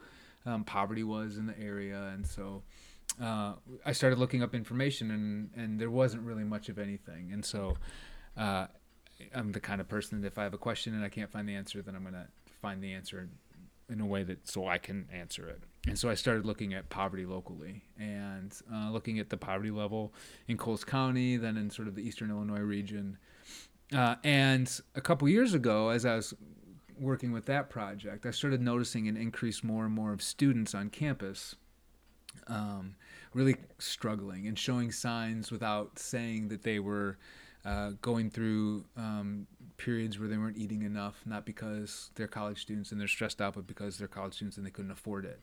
um, 0.45 0.63
poverty 0.63 1.03
was 1.03 1.37
in 1.37 1.47
the 1.47 1.59
area, 1.59 2.11
and 2.13 2.27
so 2.27 2.61
uh, 3.21 3.53
I 3.85 3.93
started 3.93 4.19
looking 4.19 4.43
up 4.43 4.53
information, 4.53 5.11
and 5.11 5.49
and 5.55 5.79
there 5.79 5.89
wasn't 5.89 6.23
really 6.23 6.43
much 6.43 6.69
of 6.69 6.77
anything, 6.77 7.31
and 7.33 7.43
so. 7.43 7.77
Uh, 8.37 8.67
I'm 9.33 9.51
the 9.51 9.59
kind 9.59 9.81
of 9.81 9.87
person 9.87 10.21
that 10.21 10.27
if 10.27 10.37
I 10.37 10.43
have 10.43 10.53
a 10.53 10.59
question 10.59 10.93
and 10.93 11.03
I 11.03 11.09
can't 11.09 11.31
find 11.31 11.49
the 11.49 11.55
answer, 11.55 11.81
then 11.81 11.95
I'm 11.95 12.03
gonna 12.03 12.27
find 12.61 12.83
the 12.83 12.93
answer 12.93 13.27
in 13.89 14.01
a 14.01 14.05
way 14.05 14.23
that 14.23 14.47
so 14.47 14.67
I 14.67 14.77
can 14.77 15.07
answer 15.11 15.47
it. 15.47 15.63
And 15.85 15.97
so 15.97 16.09
I 16.09 16.15
started 16.15 16.45
looking 16.45 16.73
at 16.73 16.89
poverty 16.89 17.25
locally 17.25 17.83
and 17.97 18.53
uh, 18.73 18.91
looking 18.91 19.19
at 19.19 19.29
the 19.29 19.37
poverty 19.37 19.71
level 19.71 20.13
in 20.47 20.57
Coles 20.57 20.83
County, 20.83 21.37
then 21.37 21.55
in 21.55 21.69
sort 21.69 21.87
of 21.87 21.95
the 21.95 22.01
Eastern 22.01 22.29
Illinois 22.29 22.59
region. 22.59 23.17
Uh, 23.93 24.15
and 24.23 24.81
a 24.95 25.01
couple 25.01 25.29
years 25.29 25.53
ago, 25.53 25.89
as 25.89 26.05
I 26.05 26.15
was 26.15 26.33
working 26.99 27.31
with 27.31 27.45
that 27.45 27.69
project, 27.69 28.25
I 28.25 28.31
started 28.31 28.61
noticing 28.61 29.07
an 29.07 29.15
increase 29.15 29.63
more 29.63 29.85
and 29.85 29.93
more 29.93 30.11
of 30.11 30.21
students 30.21 30.75
on 30.75 30.89
campus 30.89 31.55
um, 32.47 32.95
really 33.33 33.55
struggling 33.79 34.47
and 34.47 34.57
showing 34.57 34.91
signs 34.91 35.51
without 35.51 35.99
saying 35.99 36.49
that 36.49 36.63
they 36.63 36.79
were 36.79 37.17
uh, 37.67 37.91
going 38.01 38.29
through 38.29 38.85
um, 38.95 39.45
periods 39.75 40.17
where 40.17 40.29
they 40.29 40.37
weren't 40.37 40.57
eating 40.57 40.83
enough, 40.83 41.21
not 41.25 41.45
because 41.45 42.11
they're 42.15 42.27
college 42.27 42.61
students 42.61 42.93
and 42.93 43.01
they're 43.01 43.09
stressed 43.09 43.41
out, 43.41 43.55
but 43.55 43.67
because 43.67 43.97
they're 43.97 44.07
college 44.07 44.35
students 44.35 44.55
and 44.55 44.65
they 44.65 44.71
couldn't 44.71 44.91
afford 44.91 45.25
it. 45.25 45.41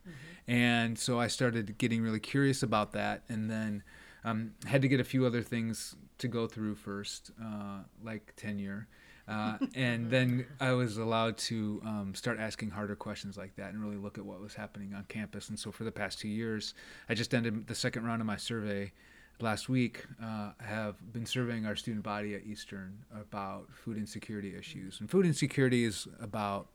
And 0.48 0.98
so 0.98 1.20
I 1.20 1.26
started 1.26 1.76
getting 1.76 2.00
really 2.02 2.20
curious 2.20 2.62
about 2.62 2.92
that, 2.92 3.24
and 3.28 3.50
then 3.50 3.82
um, 4.24 4.52
had 4.64 4.80
to 4.80 4.88
get 4.88 5.00
a 5.00 5.04
few 5.04 5.26
other 5.26 5.42
things 5.42 5.96
to 6.16 6.26
go 6.26 6.46
through 6.46 6.76
first, 6.76 7.30
uh, 7.42 7.80
like 8.02 8.32
tenure. 8.36 8.88
Uh, 9.28 9.58
and 9.74 10.10
then 10.10 10.46
I 10.60 10.72
was 10.72 10.96
allowed 10.96 11.36
to 11.38 11.82
um, 11.84 12.14
start 12.14 12.38
asking 12.38 12.70
harder 12.70 12.96
questions 12.96 13.36
like 13.36 13.54
that 13.56 13.74
and 13.74 13.82
really 13.82 13.96
look 13.96 14.16
at 14.16 14.24
what 14.24 14.40
was 14.40 14.54
happening 14.54 14.94
on 14.94 15.04
campus. 15.08 15.50
And 15.50 15.58
so 15.58 15.70
for 15.70 15.84
the 15.84 15.92
past 15.92 16.20
two 16.20 16.28
years, 16.28 16.72
I 17.06 17.14
just 17.14 17.34
ended 17.34 17.66
the 17.66 17.74
second 17.74 18.06
round 18.06 18.22
of 18.22 18.26
my 18.26 18.36
survey 18.36 18.92
last 19.40 19.68
week. 19.68 20.04
Uh, 20.22 20.52
have 20.60 21.12
been 21.12 21.26
surveying 21.26 21.66
our 21.66 21.76
student 21.76 22.02
body 22.02 22.34
at 22.34 22.44
Eastern 22.46 23.04
about 23.14 23.68
food 23.72 23.96
insecurity 23.96 24.56
issues. 24.56 25.00
And 25.00 25.10
food 25.10 25.26
insecurity 25.26 25.84
is 25.84 26.06
about 26.20 26.68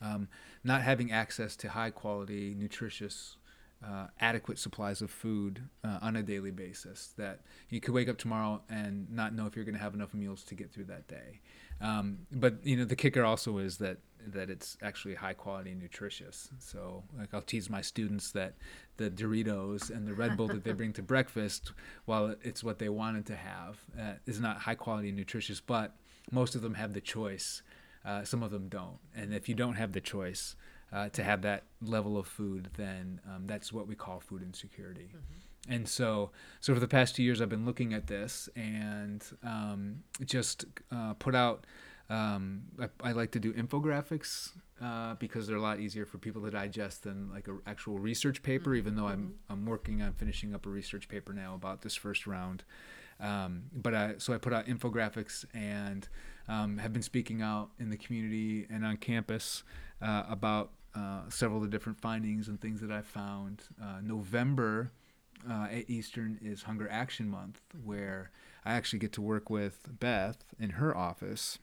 um, 0.00 0.28
not 0.62 0.82
having 0.82 1.12
access 1.12 1.56
to 1.56 1.70
high 1.70 1.90
quality, 1.90 2.54
nutritious 2.56 3.36
uh, 3.84 4.06
adequate 4.20 4.58
supplies 4.58 5.02
of 5.02 5.10
food 5.10 5.62
uh, 5.82 5.98
on 6.00 6.16
a 6.16 6.22
daily 6.22 6.50
basis. 6.50 7.12
That 7.16 7.40
you 7.68 7.80
could 7.80 7.94
wake 7.94 8.08
up 8.08 8.18
tomorrow 8.18 8.62
and 8.68 9.10
not 9.10 9.34
know 9.34 9.46
if 9.46 9.56
you're 9.56 9.64
going 9.64 9.76
to 9.76 9.80
have 9.80 9.94
enough 9.94 10.14
meals 10.14 10.42
to 10.44 10.54
get 10.54 10.72
through 10.72 10.84
that 10.84 11.06
day. 11.08 11.40
Um, 11.84 12.18
but 12.32 12.64
you 12.64 12.76
know, 12.76 12.84
the 12.84 12.96
kicker 12.96 13.24
also 13.24 13.58
is 13.58 13.76
that 13.78 13.98
that 14.28 14.48
it's 14.48 14.78
actually 14.82 15.14
high 15.14 15.34
quality 15.34 15.70
and 15.70 15.82
nutritious. 15.82 16.48
So, 16.58 17.04
like, 17.18 17.34
I'll 17.34 17.42
tease 17.42 17.68
my 17.68 17.82
students 17.82 18.32
that 18.32 18.54
the 18.96 19.10
Doritos 19.10 19.90
and 19.90 20.06
the 20.08 20.14
Red 20.14 20.38
Bull 20.38 20.48
that 20.48 20.64
they 20.64 20.72
bring 20.80 20.94
to 20.94 21.02
breakfast, 21.02 21.72
while 22.06 22.34
it's 22.42 22.64
what 22.64 22.78
they 22.78 22.88
wanted 22.88 23.26
to 23.26 23.36
have, 23.36 23.78
uh, 24.00 24.14
is 24.24 24.40
not 24.40 24.58
high 24.58 24.76
quality 24.76 25.08
and 25.08 25.18
nutritious. 25.18 25.60
But 25.60 25.94
most 26.30 26.54
of 26.54 26.62
them 26.62 26.72
have 26.74 26.94
the 26.94 27.02
choice. 27.02 27.62
Uh, 28.02 28.24
some 28.24 28.42
of 28.42 28.50
them 28.50 28.68
don't. 28.68 28.98
And 29.14 29.34
if 29.34 29.46
you 29.46 29.54
don't 29.54 29.74
have 29.74 29.92
the 29.92 30.00
choice 30.00 30.56
uh, 30.90 31.10
to 31.10 31.22
have 31.22 31.42
that 31.42 31.64
level 31.82 32.16
of 32.16 32.26
food, 32.26 32.70
then 32.78 33.20
um, 33.26 33.46
that's 33.46 33.72
what 33.72 33.86
we 33.86 33.94
call 33.94 34.20
food 34.20 34.42
insecurity. 34.42 35.10
And 35.68 35.88
so, 35.88 36.30
so 36.60 36.74
for 36.74 36.80
the 36.80 36.88
past 36.88 37.16
two 37.16 37.22
years, 37.22 37.40
I've 37.40 37.48
been 37.48 37.64
looking 37.64 37.94
at 37.94 38.06
this 38.06 38.48
and 38.54 39.24
um, 39.42 40.02
just 40.24 40.66
uh, 40.92 41.14
put 41.14 41.34
out. 41.34 41.66
Um, 42.10 42.64
I, 42.78 42.88
I 43.02 43.12
like 43.12 43.30
to 43.30 43.40
do 43.40 43.52
infographics 43.54 44.50
uh, 44.82 45.14
because 45.14 45.46
they're 45.46 45.56
a 45.56 45.62
lot 45.62 45.80
easier 45.80 46.04
for 46.04 46.18
people 46.18 46.42
to 46.42 46.50
digest 46.50 47.04
than 47.04 47.30
like 47.32 47.48
an 47.48 47.60
actual 47.66 47.98
research 47.98 48.42
paper. 48.42 48.74
Even 48.74 48.94
though 48.94 49.06
I'm 49.06 49.36
I'm 49.48 49.64
working 49.64 50.02
on 50.02 50.12
finishing 50.12 50.54
up 50.54 50.66
a 50.66 50.68
research 50.68 51.08
paper 51.08 51.32
now 51.32 51.54
about 51.54 51.80
this 51.80 51.94
first 51.94 52.26
round. 52.26 52.64
Um, 53.20 53.64
but 53.72 53.94
I 53.94 54.14
so 54.18 54.34
I 54.34 54.38
put 54.38 54.52
out 54.52 54.66
infographics 54.66 55.46
and 55.54 56.06
um, 56.46 56.76
have 56.76 56.92
been 56.92 57.02
speaking 57.02 57.40
out 57.40 57.70
in 57.78 57.88
the 57.88 57.96
community 57.96 58.66
and 58.68 58.84
on 58.84 58.98
campus 58.98 59.62
uh, 60.02 60.24
about 60.28 60.72
uh, 60.94 61.22
several 61.28 61.58
of 61.58 61.64
the 61.64 61.70
different 61.70 62.00
findings 62.00 62.48
and 62.48 62.60
things 62.60 62.80
that 62.80 62.90
I 62.90 63.00
found. 63.00 63.62
Uh, 63.82 64.00
November 64.02 64.92
uh, 65.48 65.68
at 65.70 65.90
Eastern 65.90 66.38
is 66.42 66.62
Hunger 66.62 66.88
Action 66.90 67.28
Month, 67.28 67.60
where 67.82 68.30
I 68.64 68.74
actually 68.74 68.98
get 68.98 69.12
to 69.12 69.22
work 69.22 69.50
with 69.50 69.86
Beth 70.00 70.44
in 70.58 70.70
her 70.70 70.96
office, 70.96 71.58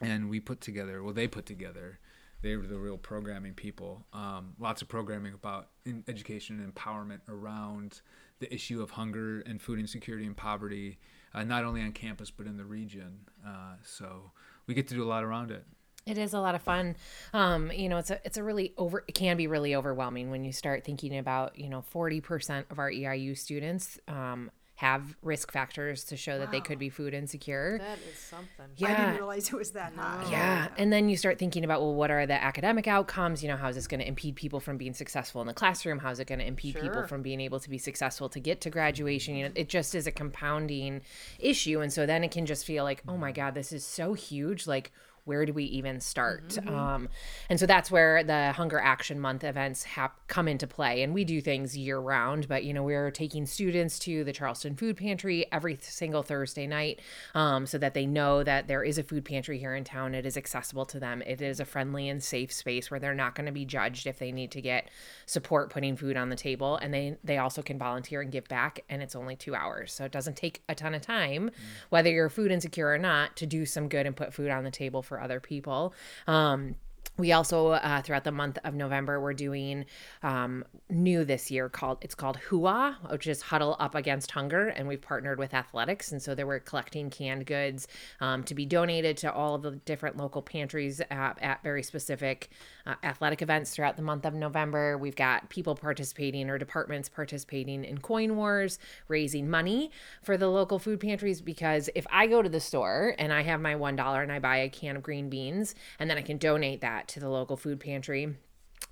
and 0.00 0.28
we 0.28 0.40
put 0.40 0.60
together. 0.60 1.02
Well, 1.02 1.14
they 1.14 1.26
put 1.26 1.46
together. 1.46 1.98
They 2.40 2.56
were 2.56 2.66
the 2.66 2.78
real 2.78 2.98
programming 2.98 3.54
people. 3.54 4.06
Um, 4.12 4.54
lots 4.58 4.80
of 4.82 4.88
programming 4.88 5.34
about 5.34 5.68
education 6.06 6.60
and 6.60 6.72
empowerment 6.72 7.20
around 7.28 8.00
the 8.38 8.52
issue 8.54 8.80
of 8.80 8.90
hunger 8.90 9.40
and 9.40 9.60
food 9.60 9.80
insecurity 9.80 10.24
and 10.24 10.36
poverty, 10.36 10.98
uh, 11.34 11.42
not 11.42 11.64
only 11.64 11.82
on 11.82 11.92
campus 11.92 12.30
but 12.30 12.46
in 12.46 12.56
the 12.56 12.64
region. 12.64 13.20
Uh, 13.44 13.74
so 13.82 14.30
we 14.66 14.74
get 14.74 14.86
to 14.88 14.94
do 14.94 15.02
a 15.02 15.08
lot 15.08 15.24
around 15.24 15.50
it. 15.50 15.64
It 16.08 16.18
is 16.18 16.32
a 16.32 16.40
lot 16.40 16.54
of 16.54 16.62
fun. 16.62 16.96
Um, 17.32 17.70
you 17.70 17.88
know, 17.88 17.98
it's 17.98 18.10
a 18.10 18.20
it's 18.24 18.36
a 18.36 18.42
really 18.42 18.72
over 18.76 19.04
it 19.06 19.12
can 19.12 19.36
be 19.36 19.46
really 19.46 19.74
overwhelming 19.74 20.30
when 20.30 20.44
you 20.44 20.52
start 20.52 20.84
thinking 20.84 21.16
about, 21.18 21.58
you 21.58 21.68
know, 21.68 21.84
40% 21.94 22.64
of 22.70 22.78
our 22.78 22.90
EIU 22.90 23.36
students 23.36 23.98
um, 24.08 24.50
have 24.78 25.16
risk 25.22 25.50
factors 25.50 26.04
to 26.04 26.16
show 26.16 26.38
that 26.38 26.52
they 26.52 26.60
could 26.60 26.78
be 26.78 26.88
food 26.88 27.12
insecure. 27.12 27.78
That 27.78 27.98
is 28.08 28.16
something. 28.16 28.66
Yeah. 28.76 28.86
I 28.86 28.96
didn't 28.96 29.16
realize 29.16 29.48
it 29.48 29.56
was 29.56 29.72
that 29.72 29.92
high. 29.96 30.24
Yeah. 30.30 30.68
And 30.76 30.92
then 30.92 31.08
you 31.08 31.16
start 31.16 31.36
thinking 31.36 31.64
about, 31.64 31.80
well, 31.80 31.96
what 31.96 32.12
are 32.12 32.26
the 32.26 32.40
academic 32.40 32.86
outcomes? 32.86 33.42
You 33.42 33.48
know, 33.48 33.56
how 33.56 33.68
is 33.70 33.74
this 33.74 33.88
going 33.88 33.98
to 33.98 34.06
impede 34.06 34.36
people 34.36 34.60
from 34.60 34.76
being 34.76 34.94
successful 34.94 35.40
in 35.40 35.48
the 35.48 35.52
classroom? 35.52 35.98
How 35.98 36.10
is 36.10 36.20
it 36.20 36.28
going 36.28 36.38
to 36.38 36.46
impede 36.46 36.76
people 36.76 37.04
from 37.08 37.22
being 37.22 37.40
able 37.40 37.58
to 37.58 37.68
be 37.68 37.76
successful 37.76 38.28
to 38.28 38.38
get 38.38 38.60
to 38.60 38.70
graduation? 38.70 39.34
You 39.34 39.46
know, 39.46 39.52
it 39.56 39.68
just 39.68 39.96
is 39.96 40.06
a 40.06 40.12
compounding 40.12 41.00
issue. 41.40 41.80
And 41.80 41.92
so 41.92 42.06
then 42.06 42.22
it 42.22 42.30
can 42.30 42.46
just 42.46 42.64
feel 42.64 42.84
like, 42.84 43.02
oh 43.08 43.16
my 43.16 43.32
God, 43.32 43.54
this 43.54 43.72
is 43.72 43.84
so 43.84 44.14
huge. 44.14 44.68
Like, 44.68 44.92
where 45.28 45.44
do 45.44 45.52
we 45.52 45.64
even 45.64 46.00
start? 46.00 46.58
Um, 46.66 47.08
and 47.50 47.60
so 47.60 47.66
that's 47.66 47.90
where 47.90 48.24
the 48.24 48.52
Hunger 48.52 48.78
Action 48.78 49.20
Month 49.20 49.44
events 49.44 49.84
hap- 49.84 50.26
come 50.26 50.48
into 50.48 50.66
play. 50.66 51.02
And 51.02 51.12
we 51.12 51.24
do 51.24 51.40
things 51.40 51.76
year 51.76 51.98
round, 51.98 52.48
but 52.48 52.64
you 52.64 52.72
know, 52.72 52.82
we're 52.82 53.10
taking 53.10 53.44
students 53.44 53.98
to 54.00 54.24
the 54.24 54.32
Charleston 54.32 54.74
Food 54.74 54.96
Pantry 54.96 55.46
every 55.52 55.78
single 55.82 56.22
Thursday 56.22 56.66
night 56.66 57.00
um, 57.34 57.66
so 57.66 57.76
that 57.78 57.92
they 57.92 58.06
know 58.06 58.42
that 58.42 58.68
there 58.68 58.82
is 58.82 58.96
a 58.96 59.02
food 59.02 59.24
pantry 59.24 59.58
here 59.58 59.74
in 59.74 59.84
town. 59.84 60.14
It 60.14 60.24
is 60.24 60.36
accessible 60.36 60.86
to 60.86 60.98
them. 60.98 61.22
It 61.26 61.42
is 61.42 61.60
a 61.60 61.64
friendly 61.64 62.08
and 62.08 62.22
safe 62.22 62.50
space 62.50 62.90
where 62.90 62.98
they're 62.98 63.14
not 63.14 63.34
going 63.34 63.46
to 63.46 63.52
be 63.52 63.66
judged 63.66 64.06
if 64.06 64.18
they 64.18 64.32
need 64.32 64.50
to 64.52 64.62
get 64.62 64.88
support 65.26 65.70
putting 65.70 65.94
food 65.94 66.16
on 66.16 66.30
the 66.30 66.36
table. 66.36 66.76
And 66.76 66.92
they, 66.94 67.16
they 67.22 67.36
also 67.36 67.60
can 67.60 67.78
volunteer 67.78 68.22
and 68.22 68.32
give 68.32 68.48
back. 68.48 68.84
And 68.88 69.02
it's 69.02 69.14
only 69.14 69.36
two 69.36 69.54
hours. 69.54 69.92
So 69.92 70.04
it 70.06 70.12
doesn't 70.12 70.36
take 70.36 70.62
a 70.68 70.74
ton 70.74 70.94
of 70.94 71.02
time, 71.02 71.50
whether 71.90 72.10
you're 72.10 72.30
food 72.30 72.50
insecure 72.50 72.88
or 72.88 72.98
not, 72.98 73.36
to 73.36 73.46
do 73.46 73.66
some 73.66 73.88
good 73.88 74.06
and 74.06 74.16
put 74.16 74.32
food 74.32 74.50
on 74.50 74.64
the 74.64 74.70
table 74.70 75.02
for 75.02 75.17
other 75.20 75.40
people. 75.40 75.94
Um, 76.26 76.76
we 77.18 77.32
also 77.32 77.68
uh, 77.72 78.00
throughout 78.02 78.24
the 78.24 78.32
month 78.32 78.58
of 78.64 78.74
november 78.74 79.20
we're 79.20 79.34
doing 79.34 79.84
um, 80.22 80.64
new 80.88 81.24
this 81.24 81.50
year 81.50 81.68
called 81.68 81.98
it's 82.00 82.14
called 82.14 82.36
hua 82.48 82.96
which 83.10 83.26
is 83.26 83.42
huddle 83.42 83.76
up 83.78 83.94
against 83.94 84.30
hunger 84.30 84.68
and 84.68 84.86
we've 84.86 85.02
partnered 85.02 85.38
with 85.38 85.52
athletics 85.52 86.12
and 86.12 86.22
so 86.22 86.34
there 86.34 86.46
we're 86.46 86.60
collecting 86.60 87.10
canned 87.10 87.44
goods 87.46 87.88
um, 88.20 88.42
to 88.44 88.54
be 88.54 88.64
donated 88.64 89.16
to 89.16 89.32
all 89.32 89.54
of 89.54 89.62
the 89.62 89.72
different 89.72 90.16
local 90.16 90.40
pantries 90.40 91.00
at, 91.10 91.38
at 91.42 91.62
very 91.62 91.82
specific 91.82 92.50
uh, 92.86 92.94
athletic 93.02 93.42
events 93.42 93.74
throughout 93.74 93.96
the 93.96 94.02
month 94.02 94.24
of 94.24 94.34
november. 94.34 94.96
We've 94.96 95.16
got 95.16 95.48
people 95.50 95.74
participating 95.74 96.48
or 96.48 96.58
departments 96.58 97.08
participating 97.08 97.84
in 97.84 97.98
coin 97.98 98.36
wars 98.36 98.78
raising 99.08 99.50
money 99.50 99.90
for 100.22 100.36
the 100.36 100.48
local 100.48 100.78
food 100.78 101.00
pantries 101.00 101.40
because 101.40 101.90
if 101.94 102.06
i 102.10 102.26
go 102.26 102.42
to 102.42 102.48
the 102.48 102.60
store 102.60 103.14
and 103.18 103.32
i 103.32 103.42
have 103.42 103.60
my 103.60 103.74
one 103.74 103.96
dollar 103.96 104.22
and 104.22 104.30
i 104.30 104.38
buy 104.38 104.58
a 104.58 104.68
can 104.68 104.96
of 104.96 105.02
green 105.02 105.28
beans 105.28 105.74
and 105.98 106.08
then 106.08 106.16
i 106.16 106.22
can 106.22 106.38
donate 106.38 106.80
that 106.80 107.07
to 107.08 107.20
the 107.20 107.28
local 107.28 107.56
food 107.56 107.80
pantry 107.80 108.34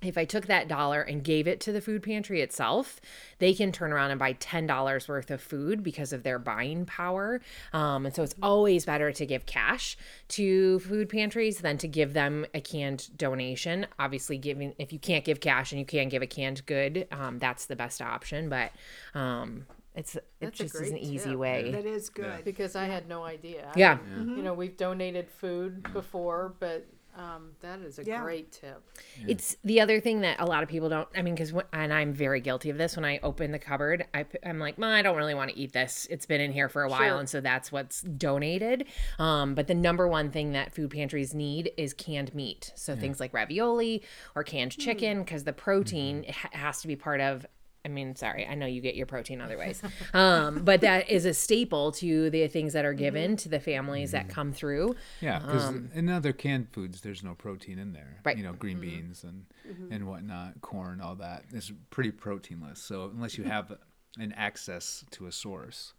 if 0.01 0.17
I 0.17 0.25
took 0.25 0.45
that 0.45 0.67
dollar 0.67 1.01
and 1.01 1.23
gave 1.23 1.47
it 1.47 1.59
to 1.61 1.71
the 1.71 1.81
food 1.81 2.03
pantry 2.03 2.41
itself, 2.41 3.01
they 3.39 3.53
can 3.53 3.71
turn 3.71 3.91
around 3.91 4.11
and 4.11 4.19
buy 4.19 4.33
$10 4.33 5.09
worth 5.09 5.31
of 5.31 5.41
food 5.41 5.81
because 5.81 6.13
of 6.13 6.21
their 6.21 6.37
buying 6.37 6.85
power. 6.85 7.41
Um, 7.73 8.05
and 8.05 8.13
so 8.13 8.21
it's 8.21 8.35
always 8.43 8.85
better 8.85 9.11
to 9.11 9.25
give 9.25 9.47
cash 9.47 9.97
to 10.29 10.79
food 10.79 11.09
pantries 11.09 11.59
than 11.59 11.79
to 11.79 11.87
give 11.87 12.13
them 12.13 12.45
a 12.53 12.61
canned 12.61 13.09
donation. 13.17 13.87
Obviously, 13.97 14.37
giving 14.37 14.75
if 14.77 14.93
you 14.93 14.99
can't 14.99 15.25
give 15.25 15.39
cash 15.39 15.71
and 15.71 15.79
you 15.79 15.85
can 15.85 16.09
give 16.09 16.21
a 16.21 16.27
canned 16.27 16.63
good, 16.67 17.07
um, 17.11 17.39
that's 17.39 17.65
the 17.65 17.75
best 17.75 17.99
option. 17.99 18.49
But 18.49 18.71
um, 19.15 19.65
it's 19.95 20.15
it 20.15 20.27
That's 20.39 20.59
just 20.59 20.75
is 20.75 20.91
an 20.91 20.97
easy 20.99 21.29
tip. 21.31 21.39
way. 21.39 21.71
That 21.71 21.87
is 21.87 22.09
good. 22.09 22.45
Because 22.45 22.75
I 22.75 22.85
had 22.85 23.07
no 23.07 23.23
idea. 23.23 23.71
I- 23.73 23.79
Yeah. 23.79 23.97
You 24.15 24.43
know, 24.43 24.53
we've 24.53 24.77
donated 24.77 25.27
food 25.27 25.91
before, 25.91 26.53
but 26.59 26.85
um, 27.17 27.51
that 27.61 27.79
is 27.79 27.97
a 27.99 28.03
Yeah. 28.05 28.21
great 28.23 28.51
tip. 28.51 28.81
It's 29.27 29.57
the 29.63 29.81
other 29.81 29.99
thing 29.99 30.21
that 30.21 30.39
a 30.39 30.45
lot 30.45 30.61
of 30.63 30.69
people 30.69 30.87
don't. 30.87 31.07
I 31.15 31.21
mean, 31.23 31.33
because 31.35 31.51
and 31.73 31.91
I'm 31.91 32.13
very 32.13 32.39
guilty 32.39 32.69
of 32.69 32.77
this. 32.77 32.95
When 32.95 33.03
I 33.05 33.19
open 33.23 33.51
the 33.51 33.59
cupboard, 33.59 34.05
I, 34.13 34.25
am 34.43 34.59
like, 34.59 34.77
well, 34.77 34.89
I 34.91 35.01
don't 35.01 35.17
really 35.17 35.33
want 35.33 35.49
to 35.51 35.57
eat 35.57 35.73
this. 35.73 36.07
It's 36.11 36.25
been 36.25 36.39
in 36.41 36.51
here 36.51 36.69
for 36.69 36.83
a 36.83 36.89
while, 36.89 36.99
Sure. 37.13 37.19
and 37.19 37.27
so 37.29 37.41
that's 37.41 37.71
what's 37.71 38.01
donated. 38.01 38.85
Um, 39.19 39.55
but 39.55 39.67
the 39.67 39.73
number 39.75 40.07
one 40.07 40.29
thing 40.31 40.51
that 40.51 40.73
food 40.75 40.91
pantries 40.91 41.33
need 41.33 41.71
is 41.77 41.93
canned 41.93 42.35
meat. 42.35 42.71
So 42.75 42.95
things 42.95 43.19
like 43.19 43.33
ravioli 43.33 44.03
or 44.35 44.43
canned 44.43 44.77
chicken, 44.77 45.19
because 45.23 45.43
the 45.43 45.53
protein 45.53 46.25
ha- 46.29 46.49
has 46.53 46.81
to 46.81 46.87
be 46.87 46.95
part 46.95 47.19
of. 47.21 47.45
I 47.87 47.89
mean, 47.89 48.17
sorry, 48.17 48.45
I 48.45 48.53
know 48.55 48.65
you 48.65 48.81
get 48.81 48.95
your 48.95 49.05
protein 49.05 49.39
other 49.39 49.57
ways, 49.57 49.81
um, 50.13 50.63
but 50.65 50.81
that 50.81 51.09
is 51.09 51.23
a 51.23 51.33
staple 51.33 51.93
to 51.93 52.29
the 52.29 52.49
things 52.49 52.73
that 52.73 52.83
are 52.83 52.91
mm-hmm. 52.91 52.99
given 52.99 53.37
to 53.37 53.49
the 53.49 53.61
families 53.61 54.11
that 54.11 54.23
mm-hmm. 54.23 54.33
come 54.33 54.51
through. 54.51 54.97
Yeah, 55.21 55.39
because 55.39 55.63
um, 55.63 55.89
in 55.93 56.09
other 56.09 56.33
canned 56.33 56.67
foods, 56.73 56.99
there's 56.99 57.23
no 57.23 57.33
protein 57.33 57.79
in 57.79 57.93
there. 57.93 58.17
Right. 58.25 58.35
You 58.35 58.43
know, 58.43 58.51
green 58.51 58.79
mm-hmm. 58.79 58.89
beans 58.89 59.23
and 59.23 59.45
and 59.89 60.05
whatnot, 60.05 60.59
corn, 60.59 60.99
all 60.99 61.15
that 61.15 61.45
is 61.53 61.71
pretty 61.91 62.11
proteinless. 62.11 62.77
So 62.77 63.09
unless 63.13 63.37
you 63.37 63.45
have 63.45 63.71
an 64.19 64.33
access 64.33 65.05
to 65.11 65.27
a 65.27 65.31
source, 65.31 65.93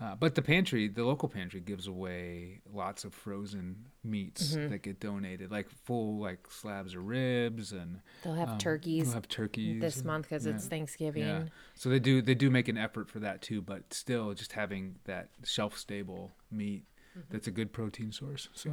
uh, 0.00 0.14
but 0.14 0.34
the 0.34 0.42
pantry, 0.42 0.88
the 0.88 1.04
local 1.04 1.28
pantry, 1.28 1.60
gives 1.60 1.86
away 1.86 2.60
lots 2.72 3.04
of 3.04 3.12
frozen 3.12 3.84
meats 4.02 4.54
that 4.54 4.82
get 4.82 4.98
donated, 5.00 5.50
like 5.50 5.68
full 5.84 6.18
like 6.18 6.50
slabs 6.50 6.94
of 6.94 7.04
ribs, 7.04 7.72
and 7.72 8.00
They'll 8.24 8.34
have 8.34 8.50
um, 8.50 8.58
turkeys 8.58 9.04
They'll 9.06 9.14
have 9.14 9.28
turkeys 9.28 9.80
this 9.80 9.96
and- 9.98 10.06
month 10.06 10.26
because 10.28 10.46
it's. 10.46 10.66
Thanksgiving. 10.66 11.22
Yeah. 11.24 11.42
So 11.74 11.88
they 11.88 11.98
do 11.98 12.22
they 12.22 12.34
do 12.34 12.50
make 12.50 12.68
an 12.68 12.78
effort 12.78 13.08
for 13.10 13.18
that 13.20 13.42
too, 13.42 13.60
but 13.60 13.92
still 13.92 14.32
just 14.34 14.52
having 14.52 14.96
that 15.04 15.28
shelf 15.44 15.76
stable 15.76 16.32
meat 16.50 16.84
that's 17.28 17.46
a 17.48 17.50
good 17.50 17.72
protein 17.72 18.12
source. 18.12 18.48
So 18.52 18.72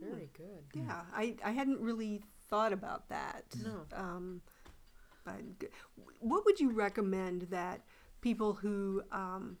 Very 0.00 0.30
good. 0.32 0.64
Yeah, 0.74 1.02
I, 1.14 1.34
I 1.44 1.50
hadn't 1.50 1.80
really 1.80 2.22
thought 2.48 2.72
about 2.72 3.08
that. 3.08 3.44
No. 3.64 3.80
Um, 3.92 4.40
but 5.24 5.34
what 6.20 6.44
would 6.46 6.60
you 6.60 6.70
recommend 6.70 7.42
that 7.50 7.82
people 8.20 8.54
who, 8.54 9.02
um, 9.12 9.58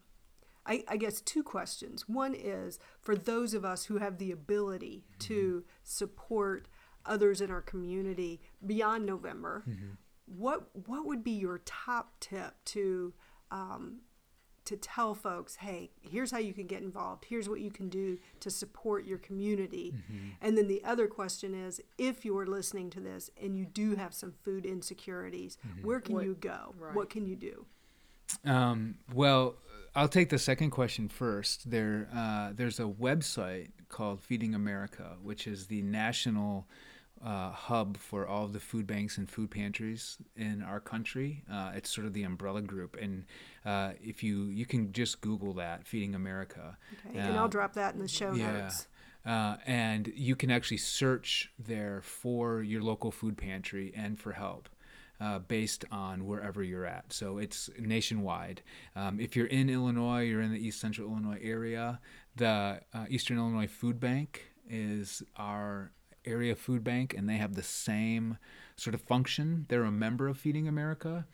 I, 0.68 0.84
I 0.86 0.96
guess, 0.98 1.20
two 1.22 1.42
questions. 1.42 2.06
One 2.08 2.34
is 2.34 2.78
for 3.00 3.16
those 3.16 3.54
of 3.54 3.64
us 3.64 3.86
who 3.86 3.96
have 3.98 4.18
the 4.18 4.30
ability 4.32 5.04
to 5.20 5.64
support 5.82 6.68
others 7.06 7.40
in 7.40 7.50
our 7.50 7.62
community 7.62 8.40
beyond 8.66 9.06
November, 9.06 9.64
what 10.26 10.68
what 10.86 11.06
would 11.06 11.24
be 11.24 11.30
your 11.32 11.58
top 11.64 12.20
tip 12.20 12.52
to 12.66 13.14
um, 13.50 14.00
to 14.66 14.76
tell 14.76 15.14
folks, 15.14 15.56
hey, 15.56 15.90
here's 16.02 16.30
how 16.30 16.36
you 16.36 16.52
can 16.52 16.66
get 16.66 16.82
involved. 16.82 17.24
Here's 17.26 17.48
what 17.48 17.60
you 17.60 17.70
can 17.70 17.88
do 17.88 18.18
to 18.40 18.50
support 18.50 19.06
your 19.06 19.16
community. 19.16 19.94
Mm-hmm. 19.96 20.28
And 20.42 20.58
then 20.58 20.68
the 20.68 20.84
other 20.84 21.06
question 21.06 21.54
is, 21.54 21.80
if 21.96 22.26
you're 22.26 22.44
listening 22.46 22.90
to 22.90 23.00
this 23.00 23.30
and 23.42 23.56
you 23.56 23.64
do 23.64 23.94
have 23.96 24.12
some 24.12 24.34
food 24.44 24.66
insecurities, 24.66 25.56
Mm-hmm. 25.66 25.86
where 25.86 26.00
can 26.00 26.16
What- 26.16 26.24
you 26.26 26.34
go? 26.38 26.74
right. 26.78 26.94
What 26.94 27.08
can 27.08 27.24
you 27.26 27.36
do? 27.36 27.64
Um, 28.44 28.96
well, 29.14 29.54
I'll 29.98 30.06
take 30.06 30.28
the 30.28 30.38
second 30.38 30.70
question 30.70 31.08
first. 31.08 31.68
There, 31.72 32.08
uh, 32.14 32.52
there's 32.54 32.78
a 32.78 32.84
website 32.84 33.70
called 33.88 34.20
Feeding 34.20 34.54
America, 34.54 35.16
which 35.20 35.48
is 35.48 35.66
the 35.66 35.82
national 35.82 36.68
uh, 37.20 37.50
hub 37.50 37.96
for 37.96 38.24
all 38.24 38.44
of 38.44 38.52
the 38.52 38.60
food 38.60 38.86
banks 38.86 39.18
and 39.18 39.28
food 39.28 39.50
pantries 39.50 40.18
in 40.36 40.62
our 40.62 40.78
country. 40.78 41.42
Uh, 41.52 41.72
it's 41.74 41.92
sort 41.92 42.06
of 42.06 42.12
the 42.12 42.22
umbrella 42.22 42.62
group, 42.62 42.96
and 43.02 43.24
uh, 43.66 43.90
if 44.00 44.22
you 44.22 44.44
you 44.44 44.66
can 44.66 44.92
just 44.92 45.20
Google 45.20 45.52
that, 45.54 45.84
Feeding 45.84 46.14
America. 46.14 46.78
Okay. 47.10 47.18
and 47.18 47.36
I'll 47.36 47.48
drop 47.48 47.72
that 47.72 47.94
in 47.94 48.00
the 48.00 48.06
show 48.06 48.32
yeah. 48.34 48.52
notes. 48.52 48.86
Uh, 49.26 49.56
and 49.66 50.12
you 50.14 50.36
can 50.36 50.48
actually 50.48 50.76
search 50.76 51.50
there 51.58 52.02
for 52.02 52.62
your 52.62 52.82
local 52.82 53.10
food 53.10 53.36
pantry 53.36 53.92
and 53.96 54.16
for 54.16 54.30
help. 54.30 54.68
Uh, 55.20 55.40
based 55.40 55.84
on 55.90 56.26
wherever 56.26 56.62
you're 56.62 56.86
at. 56.86 57.12
So 57.12 57.38
it's 57.38 57.68
nationwide. 57.76 58.62
Um, 58.94 59.18
if 59.18 59.34
you're 59.34 59.48
in 59.48 59.68
Illinois, 59.68 60.22
you're 60.22 60.42
in 60.42 60.52
the 60.52 60.64
East 60.64 60.80
Central 60.80 61.10
Illinois 61.10 61.40
area, 61.42 61.98
the 62.36 62.80
uh, 62.94 63.06
Eastern 63.08 63.36
Illinois 63.36 63.66
Food 63.66 63.98
Bank 63.98 64.52
is 64.70 65.24
our 65.36 65.90
area 66.24 66.54
food 66.54 66.84
bank, 66.84 67.14
and 67.16 67.28
they 67.28 67.36
have 67.36 67.54
the 67.54 67.62
same 67.62 68.38
sort 68.76 68.94
of 68.94 69.00
function. 69.00 69.66
They're 69.68 69.84
a 69.84 69.90
member 69.90 70.28
of 70.28 70.38
Feeding 70.38 70.68
America. 70.68 71.26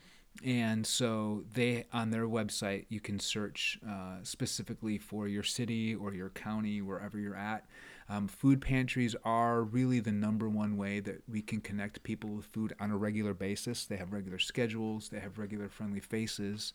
And 0.43 0.85
so 0.85 1.43
they 1.53 1.85
on 1.93 2.09
their 2.09 2.27
website 2.27 2.87
you 2.89 2.99
can 2.99 3.19
search 3.19 3.79
uh, 3.87 4.17
specifically 4.23 4.97
for 4.97 5.27
your 5.27 5.43
city 5.43 5.95
or 5.95 6.13
your 6.13 6.29
county 6.29 6.81
wherever 6.81 7.17
you're 7.17 7.37
at. 7.37 7.65
Um, 8.07 8.27
food 8.27 8.61
pantries 8.61 9.15
are 9.23 9.63
really 9.63 9.99
the 9.99 10.11
number 10.11 10.47
one 10.47 10.77
way 10.77 10.99
that 10.99 11.23
we 11.27 11.41
can 11.41 11.59
connect 11.59 12.03
people 12.03 12.29
with 12.29 12.45
food 12.45 12.75
on 12.79 12.91
a 12.91 12.97
regular 12.97 13.33
basis. 13.33 13.85
They 13.85 13.97
have 13.97 14.13
regular 14.13 14.37
schedules. 14.37 15.09
They 15.09 15.19
have 15.19 15.39
regular 15.39 15.69
friendly 15.69 15.99
faces. 15.99 16.73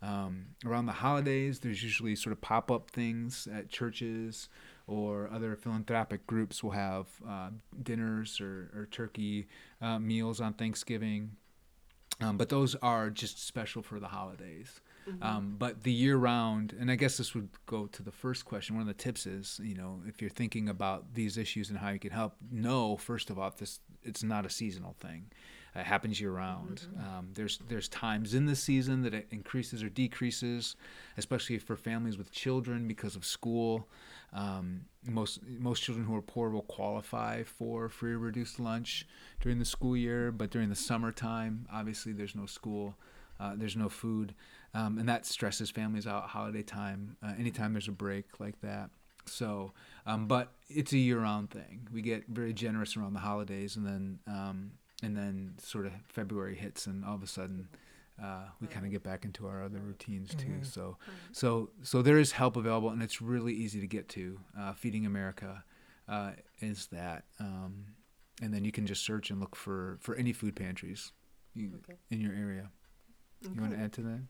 Um, 0.00 0.46
around 0.66 0.86
the 0.86 0.92
holidays, 0.92 1.60
there's 1.60 1.82
usually 1.82 2.16
sort 2.16 2.32
of 2.32 2.40
pop 2.40 2.70
up 2.70 2.90
things 2.90 3.46
at 3.52 3.68
churches 3.68 4.48
or 4.86 5.30
other 5.32 5.54
philanthropic 5.54 6.26
groups 6.26 6.62
will 6.62 6.72
have 6.72 7.06
uh, 7.28 7.50
dinners 7.82 8.40
or, 8.40 8.70
or 8.74 8.88
turkey 8.90 9.46
uh, 9.80 9.98
meals 9.98 10.40
on 10.40 10.54
Thanksgiving. 10.54 11.36
Um, 12.20 12.36
but 12.36 12.48
those 12.48 12.74
are 12.76 13.10
just 13.10 13.46
special 13.46 13.82
for 13.82 14.00
the 14.00 14.08
holidays. 14.08 14.80
Um, 15.20 15.56
but 15.58 15.82
the 15.82 15.92
year 15.92 16.16
round, 16.16 16.74
and 16.78 16.90
I 16.90 16.96
guess 16.96 17.16
this 17.16 17.34
would 17.34 17.48
go 17.66 17.86
to 17.86 18.02
the 18.02 18.12
first 18.12 18.44
question. 18.44 18.76
One 18.76 18.82
of 18.82 18.88
the 18.88 19.02
tips 19.02 19.26
is, 19.26 19.60
you 19.62 19.74
know, 19.74 20.00
if 20.06 20.20
you're 20.20 20.30
thinking 20.30 20.68
about 20.68 21.14
these 21.14 21.36
issues 21.36 21.70
and 21.70 21.78
how 21.78 21.90
you 21.90 21.98
can 21.98 22.10
help, 22.12 22.36
know 22.50 22.96
first 22.96 23.30
of 23.30 23.38
all, 23.38 23.52
this 23.58 23.80
it's 24.04 24.22
not 24.22 24.46
a 24.46 24.50
seasonal 24.50 24.94
thing. 25.00 25.30
It 25.74 25.84
happens 25.86 26.20
year 26.20 26.32
round. 26.32 26.86
Um, 26.98 27.30
there's 27.34 27.58
there's 27.68 27.88
times 27.88 28.34
in 28.34 28.44
the 28.46 28.54
season 28.54 29.02
that 29.02 29.14
it 29.14 29.26
increases 29.30 29.82
or 29.82 29.88
decreases, 29.88 30.76
especially 31.16 31.58
for 31.58 31.76
families 31.76 32.18
with 32.18 32.30
children 32.30 32.86
because 32.86 33.16
of 33.16 33.24
school. 33.24 33.88
Um, 34.34 34.82
most 35.06 35.40
most 35.46 35.82
children 35.82 36.06
who 36.06 36.14
are 36.14 36.22
poor 36.22 36.50
will 36.50 36.62
qualify 36.62 37.42
for 37.42 37.88
free 37.88 38.12
or 38.12 38.18
reduced 38.18 38.60
lunch 38.60 39.06
during 39.40 39.58
the 39.58 39.64
school 39.64 39.96
year, 39.96 40.30
but 40.30 40.50
during 40.50 40.68
the 40.68 40.76
summertime, 40.76 41.66
obviously 41.72 42.12
there's 42.12 42.34
no 42.34 42.46
school, 42.46 42.94
uh, 43.40 43.54
there's 43.56 43.76
no 43.76 43.88
food, 43.88 44.34
um, 44.74 44.98
and 44.98 45.08
that 45.08 45.26
stresses 45.26 45.70
families 45.70 46.06
out. 46.06 46.28
Holiday 46.28 46.62
time, 46.62 47.16
uh, 47.22 47.32
anytime 47.38 47.72
there's 47.72 47.88
a 47.88 47.92
break 47.92 48.40
like 48.40 48.60
that. 48.62 48.90
So, 49.26 49.72
um, 50.06 50.26
but 50.26 50.52
it's 50.68 50.92
a 50.92 50.98
year-round 50.98 51.50
thing. 51.50 51.88
We 51.92 52.02
get 52.02 52.24
very 52.28 52.52
generous 52.52 52.96
around 52.96 53.14
the 53.14 53.20
holidays, 53.20 53.76
and 53.76 53.86
then 53.86 54.18
um, 54.26 54.72
and 55.02 55.16
then 55.16 55.54
sort 55.58 55.86
of 55.86 55.92
February 56.08 56.54
hits, 56.56 56.86
and 56.86 57.04
all 57.04 57.14
of 57.14 57.22
a 57.22 57.26
sudden. 57.26 57.68
Uh, 58.22 58.44
we 58.60 58.68
kind 58.68 58.84
of 58.84 58.92
get 58.92 59.02
back 59.02 59.24
into 59.24 59.46
our 59.48 59.64
other 59.64 59.78
routines 59.78 60.34
too. 60.34 60.62
So, 60.62 60.96
so, 61.32 61.70
so 61.82 62.02
there 62.02 62.18
is 62.18 62.30
help 62.32 62.56
available, 62.56 62.90
and 62.90 63.02
it's 63.02 63.22
really 63.22 63.54
easy 63.54 63.80
to 63.80 63.86
get 63.86 64.08
to. 64.10 64.38
Uh, 64.56 64.74
Feeding 64.74 65.06
America 65.06 65.64
uh, 66.08 66.32
is 66.60 66.86
that, 66.92 67.24
um, 67.40 67.86
and 68.40 68.52
then 68.52 68.64
you 68.64 68.70
can 68.70 68.86
just 68.86 69.02
search 69.04 69.30
and 69.30 69.40
look 69.40 69.56
for 69.56 69.98
for 70.02 70.14
any 70.14 70.32
food 70.32 70.54
pantries 70.54 71.10
you, 71.54 71.72
Okay. 71.78 71.98
in 72.10 72.20
your 72.20 72.34
area. 72.34 72.70
You 73.40 73.60
want 73.60 73.72
to 73.72 73.78
add 73.78 73.92
to 73.94 74.02
that? 74.02 74.20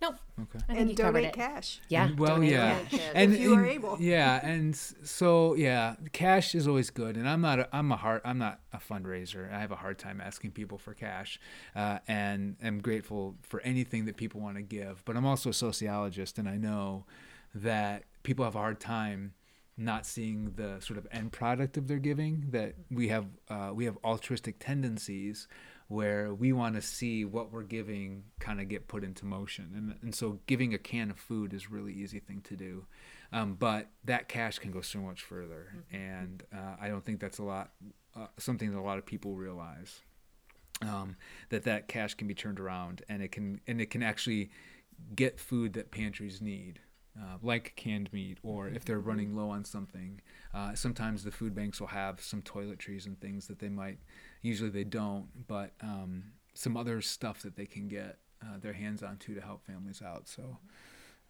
Nope. 0.00 0.14
Okay. 0.40 0.58
I 0.68 0.74
think 0.74 0.78
and 0.80 0.90
you 0.90 0.96
covered 0.96 1.12
donate 1.22 1.28
it. 1.30 1.34
cash. 1.34 1.80
Yeah. 1.88 2.10
Well, 2.16 2.36
donate 2.36 2.52
yeah. 2.52 2.78
cash. 2.88 3.00
and 3.14 3.34
If 3.34 3.40
you 3.40 3.54
are 3.54 3.66
able. 3.66 3.96
yeah 4.00 4.40
and 4.46 4.76
so 4.76 5.54
yeah 5.54 5.96
cash 6.12 6.54
is 6.54 6.68
always 6.68 6.90
good 6.90 7.16
and 7.16 7.28
i'm 7.28 7.40
not 7.40 7.58
a, 7.58 7.68
i'm 7.76 7.90
a 7.90 7.96
hard 7.96 8.20
i'm 8.24 8.38
not 8.38 8.60
a 8.72 8.78
fundraiser 8.78 9.52
i 9.52 9.58
have 9.60 9.72
a 9.72 9.76
hard 9.76 9.98
time 9.98 10.20
asking 10.20 10.52
people 10.52 10.78
for 10.78 10.94
cash 10.94 11.40
uh, 11.74 11.98
and 12.06 12.56
am 12.62 12.80
grateful 12.80 13.34
for 13.42 13.60
anything 13.62 14.04
that 14.04 14.16
people 14.16 14.40
want 14.40 14.56
to 14.56 14.62
give 14.62 15.02
but 15.04 15.16
i'm 15.16 15.26
also 15.26 15.50
a 15.50 15.54
sociologist 15.54 16.38
and 16.38 16.48
i 16.48 16.56
know 16.56 17.04
that 17.54 18.04
people 18.22 18.44
have 18.44 18.54
a 18.54 18.58
hard 18.58 18.78
time 18.78 19.32
not 19.76 20.04
seeing 20.06 20.52
the 20.56 20.78
sort 20.80 20.98
of 20.98 21.06
end 21.10 21.32
product 21.32 21.76
of 21.76 21.86
their 21.88 21.98
giving 21.98 22.44
that 22.50 22.74
we 22.90 23.08
have 23.08 23.26
uh, 23.48 23.70
we 23.74 23.84
have 23.84 23.96
altruistic 24.04 24.56
tendencies 24.60 25.48
where 25.88 26.34
we 26.34 26.52
want 26.52 26.74
to 26.74 26.82
see 26.82 27.24
what 27.24 27.50
we're 27.50 27.62
giving 27.62 28.22
kind 28.38 28.60
of 28.60 28.68
get 28.68 28.88
put 28.88 29.02
into 29.02 29.24
motion. 29.24 29.72
And, 29.74 29.94
and 30.02 30.14
so 30.14 30.38
giving 30.46 30.74
a 30.74 30.78
can 30.78 31.10
of 31.10 31.18
food 31.18 31.52
is 31.52 31.64
a 31.64 31.74
really 31.74 31.92
easy 31.92 32.20
thing 32.20 32.42
to 32.42 32.56
do. 32.56 32.86
Um, 33.32 33.54
but 33.54 33.88
that 34.04 34.28
cash 34.28 34.58
can 34.58 34.70
go 34.70 34.80
so 34.82 35.00
much 35.00 35.22
further. 35.22 35.72
And 35.90 36.42
uh, 36.52 36.76
i 36.80 36.88
don't 36.88 37.04
think 37.04 37.20
that's 37.20 37.38
a 37.38 37.42
lot 37.42 37.70
uh, 38.16 38.26
something 38.36 38.70
that 38.70 38.78
a 38.78 38.82
lot 38.82 38.98
of 38.98 39.06
people 39.06 39.34
realize 39.34 40.00
um, 40.82 41.16
that 41.50 41.64
that 41.64 41.88
cash 41.88 42.14
can 42.14 42.28
be 42.28 42.34
turned 42.34 42.60
around 42.60 43.02
and 43.08 43.22
it 43.22 43.32
can 43.32 43.60
and 43.66 43.80
it 43.80 43.90
can 43.90 44.02
actually 44.02 44.50
get 45.14 45.38
food 45.38 45.72
that 45.74 45.90
pantries 45.90 46.40
need 46.40 46.80
uh, 47.20 47.36
like 47.42 47.72
canned 47.76 48.12
meat 48.12 48.38
or 48.42 48.68
if 48.68 48.84
they're 48.84 49.00
running 49.00 49.34
low 49.34 49.50
on 49.50 49.64
something 49.64 50.20
uh, 50.54 50.74
sometimes 50.74 51.24
the 51.24 51.30
food 51.32 51.54
banks 51.54 51.80
will 51.80 51.88
have 51.88 52.20
some 52.20 52.40
toiletries 52.42 53.06
and 53.06 53.20
things 53.20 53.46
that 53.48 53.58
they 53.58 53.68
might 53.68 53.98
usually 54.42 54.70
they 54.70 54.84
don't 54.84 55.26
but 55.48 55.72
um, 55.82 56.22
some 56.54 56.76
other 56.76 57.00
stuff 57.00 57.42
that 57.42 57.56
they 57.56 57.66
can 57.66 57.88
get 57.88 58.18
uh, 58.42 58.56
their 58.60 58.72
hands 58.72 59.02
on 59.02 59.16
to 59.16 59.34
to 59.34 59.40
help 59.40 59.64
families 59.66 60.00
out 60.02 60.28
so 60.28 60.58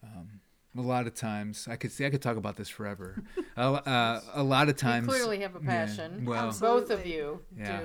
um, 0.03 0.40
a 0.77 0.81
lot 0.83 1.07
of 1.07 1.14
times 1.14 1.66
i 1.70 1.77
could 1.77 1.90
see 1.90 2.05
i 2.05 2.11
could 2.11 2.20
talk 2.22 2.37
about 2.37 2.57
this 2.57 2.68
forever 2.68 3.22
a, 3.57 3.61
uh, 3.61 4.20
a 4.35 4.42
lot 4.42 4.68
of 4.68 4.77
times 4.88 5.07
You 5.07 5.12
clearly 5.14 5.40
have 5.40 5.57
a 5.57 5.61
yeah, 5.61 5.87
passion. 5.87 6.24
well 6.27 6.55
Both 6.61 6.90
of 6.90 7.07
you 7.07 7.40
Yeah. 7.59 7.81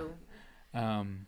do. 0.74 0.80
um, 0.80 1.28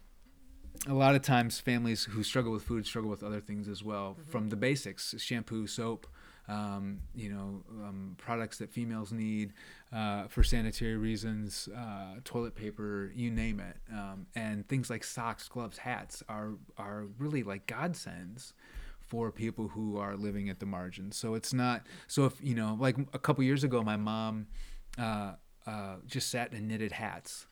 a 0.88 0.94
lot 0.94 1.16
of 1.16 1.22
times 1.22 1.60
families 1.60 2.04
who 2.04 2.22
struggle 2.22 2.52
with 2.52 2.64
food 2.64 2.86
struggle 2.86 3.10
with 3.10 3.24
other 3.24 3.40
things 3.40 3.68
as 3.68 3.82
well 3.84 4.18
from 4.28 4.50
the 4.50 4.56
basics 4.56 5.16
shampoo 5.18 5.68
soap 5.68 6.06
um, 6.48 7.00
you 7.14 7.30
know 7.30 7.64
um, 7.84 8.16
products 8.18 8.58
that 8.60 8.72
females 8.72 9.12
need 9.12 9.54
uh, 9.94 10.28
for 10.28 10.44
sanitary 10.44 10.98
reasons 10.98 11.70
uh, 11.76 12.16
toilet 12.24 12.56
paper 12.56 13.12
you 13.16 13.32
name 13.32 13.60
it. 13.60 13.78
Um, 13.92 14.28
and 14.36 14.68
things 14.68 14.90
like 14.90 15.04
socks 15.04 15.48
gloves 15.48 15.78
hats 15.78 16.24
are 16.30 16.52
are 16.78 17.06
really 17.18 17.44
like 17.44 17.68
godsends 17.68 18.54
for 19.00 19.32
people 19.32 19.68
who 19.70 19.98
are 19.98 20.16
living 20.16 20.50
at 20.50 20.60
the 20.60 20.66
margins. 20.66 21.16
So 21.16 21.36
it's 21.36 21.54
not 21.54 21.86
so 22.08 22.26
if 22.26 22.34
you 22.42 22.56
know 22.56 22.78
like 22.80 22.98
a 23.14 23.20
couple 23.20 23.44
years 23.44 23.64
ago 23.64 23.84
my 23.84 23.98
mom 23.98 24.48
uh, 24.98 25.34
uh, 25.68 25.96
just 26.06 26.30
sat 26.30 26.52
and 26.52 26.68
knitted 26.68 26.92
hats 26.92 27.48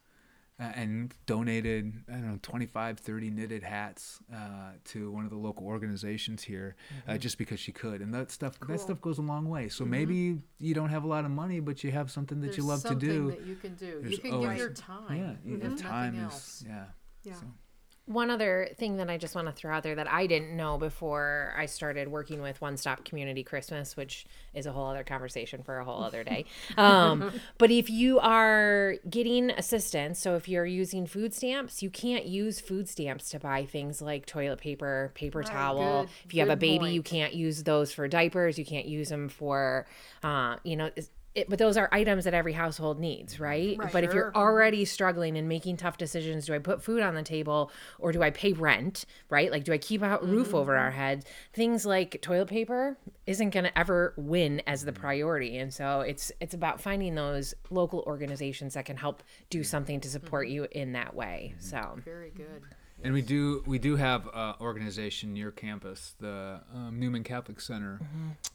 uh, 0.59 0.63
and 0.75 1.13
donated 1.25 1.93
I 2.07 2.13
don't 2.13 2.27
know 2.31 2.39
25 2.41 2.99
30 2.99 3.29
knitted 3.31 3.63
hats 3.63 4.19
uh, 4.33 4.73
to 4.85 5.11
one 5.11 5.23
of 5.25 5.31
the 5.31 5.37
local 5.37 5.65
organizations 5.65 6.43
here 6.43 6.75
uh, 7.07 7.17
just 7.17 7.37
because 7.37 7.59
she 7.59 7.71
could 7.71 8.01
and 8.01 8.13
that 8.13 8.31
stuff 8.31 8.59
Cool. 8.59 8.75
that 8.75 8.79
stuff 8.81 9.01
goes 9.01 9.17
a 9.17 9.21
long 9.23 9.49
way 9.49 9.67
so 9.69 9.83
maybe 9.83 10.39
you 10.59 10.73
don't 10.73 10.89
have 10.89 11.03
a 11.03 11.07
lot 11.07 11.25
of 11.25 11.31
money 11.31 11.59
but 11.59 11.83
you 11.83 11.91
have 11.91 12.11
something 12.11 12.39
that 12.41 12.47
There's 12.47 12.57
you 12.57 12.63
love 12.65 12.81
to 12.83 12.89
something 12.89 13.09
do 13.09 13.31
that 13.31 13.45
you 13.45 13.55
can 13.55 13.75
do. 13.75 13.99
There's 14.01 14.11
You 14.11 14.17
can 14.19 14.33
always- 14.33 14.49
give 14.49 14.57
your 14.59 14.69
time. 14.73 15.17
yeah 15.17 15.33
you- 15.43 15.55
if 15.57 15.63
if 15.63 15.69
nothing 15.71 15.85
time 15.87 16.19
else. 16.19 16.61
is 16.61 16.65
yeah 16.67 16.85
Yeah. 17.23 17.33
so. 17.33 17.45
One 18.05 18.29
other 18.29 18.67
thing 18.77 18.97
that 18.97 19.09
I 19.09 19.17
just 19.17 19.33
want 19.33 19.47
to 19.47 19.53
throw 19.53 19.73
out 19.73 19.83
there 19.83 19.95
that 19.95 20.11
I 20.11 20.27
didn't 20.27 20.57
know 20.57 20.77
before 20.77 21.53
I 21.57 21.67
started 21.67 22.09
working 22.09 22.41
with 22.41 22.59
One 22.59 22.75
Stop 22.75 23.05
Community 23.05 23.43
Christmas, 23.43 23.95
which 23.95 24.25
is 24.53 24.65
a 24.65 24.73
whole 24.73 24.87
other 24.87 25.05
conversation 25.05 25.63
for 25.63 25.79
a 25.79 25.85
whole 25.85 26.03
other 26.03 26.23
day. 26.23 26.45
Um, 26.77 27.31
but 27.57 27.71
if 27.71 27.89
you 27.89 28.19
are 28.19 28.95
getting 29.09 29.51
assistance, 29.51 30.19
so 30.19 30.35
if 30.35 30.49
you're 30.49 30.65
using 30.65 31.05
food 31.05 31.33
stamps, 31.33 31.81
you 31.81 31.89
can't 31.89 32.25
use 32.25 32.59
food 32.59 32.89
stamps 32.89 33.29
to 33.29 33.39
buy 33.39 33.65
things 33.65 34.01
like 34.01 34.25
toilet 34.25 34.59
paper, 34.59 35.11
paper 35.15 35.41
towel. 35.43 36.03
Good- 36.03 36.09
if 36.25 36.33
you 36.33 36.39
have 36.41 36.49
a 36.49 36.57
baby, 36.57 36.87
you 36.87 37.03
can't 37.03 37.33
use 37.33 37.63
those 37.63 37.93
for 37.93 38.07
diapers. 38.09 38.57
You 38.59 38.65
can't 38.65 38.85
use 38.85 39.09
them 39.09 39.29
for, 39.29 39.85
uh, 40.23 40.57
you 40.63 40.75
know, 40.75 40.89
it, 41.36 41.50
but 41.50 41.58
those 41.58 41.78
are 41.78 41.89
items 41.91 42.26
that 42.26 42.34
every 42.34 42.54
household 42.54 43.00
needs, 43.00 43.39
right? 43.39 43.78
Right. 43.78 43.91
But 43.91 44.04
if 44.04 44.13
you're 44.13 44.28
mm-hmm. 44.28 44.38
already 44.38 44.86
struggling 44.86 45.38
and 45.38 45.50
making 45.50 45.78
tough 45.78 45.98
decisions, 45.98 46.46
do 46.46 46.54
I 46.54 46.60
put 46.60 46.84
food 46.84 47.02
on 47.02 47.15
the 47.15 47.24
table 47.24 47.72
or 47.98 48.12
do 48.12 48.22
I 48.22 48.30
pay 48.30 48.54
rent, 48.54 49.06
right? 49.30 49.52
Like, 49.52 49.63
do 49.63 49.74
I 49.74 49.80
keep 49.80 50.02
a 50.04 50.19
roof 50.22 50.48
mm-hmm. 50.48 50.56
over 50.58 50.78
our 50.78 50.91
heads? 50.91 51.26
Things 51.52 51.86
like 51.86 52.22
toilet 52.22 52.50
paper 52.50 52.98
isn't 53.26 53.50
going 53.50 53.63
to 53.63 53.78
ever 53.78 54.13
win 54.15 54.62
as 54.67 54.86
the 54.86 54.93
priority, 54.93 55.58
and 55.58 55.74
so 55.74 56.02
it's 56.02 56.32
it's 56.39 56.54
about 56.54 56.82
finding 56.82 57.15
those 57.15 57.56
local 57.69 58.04
organizations 58.06 58.76
that 58.76 58.86
can 58.86 58.98
help 58.98 59.24
do 59.50 59.60
mm-hmm. 59.60 59.65
something 59.65 60.02
to 60.02 60.10
support 60.10 60.48
you 60.48 60.67
in 60.72 60.93
that 60.93 61.15
way. 61.15 61.56
So 61.60 62.00
Very 62.04 62.30
good. 62.30 62.63
And 63.03 63.13
we 63.13 63.21
do 63.21 63.61
we 63.65 63.79
do 63.79 63.97
have 63.97 64.29
an 64.33 64.55
organization 64.61 65.33
near 65.33 65.51
campus, 65.51 66.15
the 66.19 66.61
um, 66.73 66.99
Newman 66.99 67.23
Catholic 67.23 67.59
Center, 67.59 67.99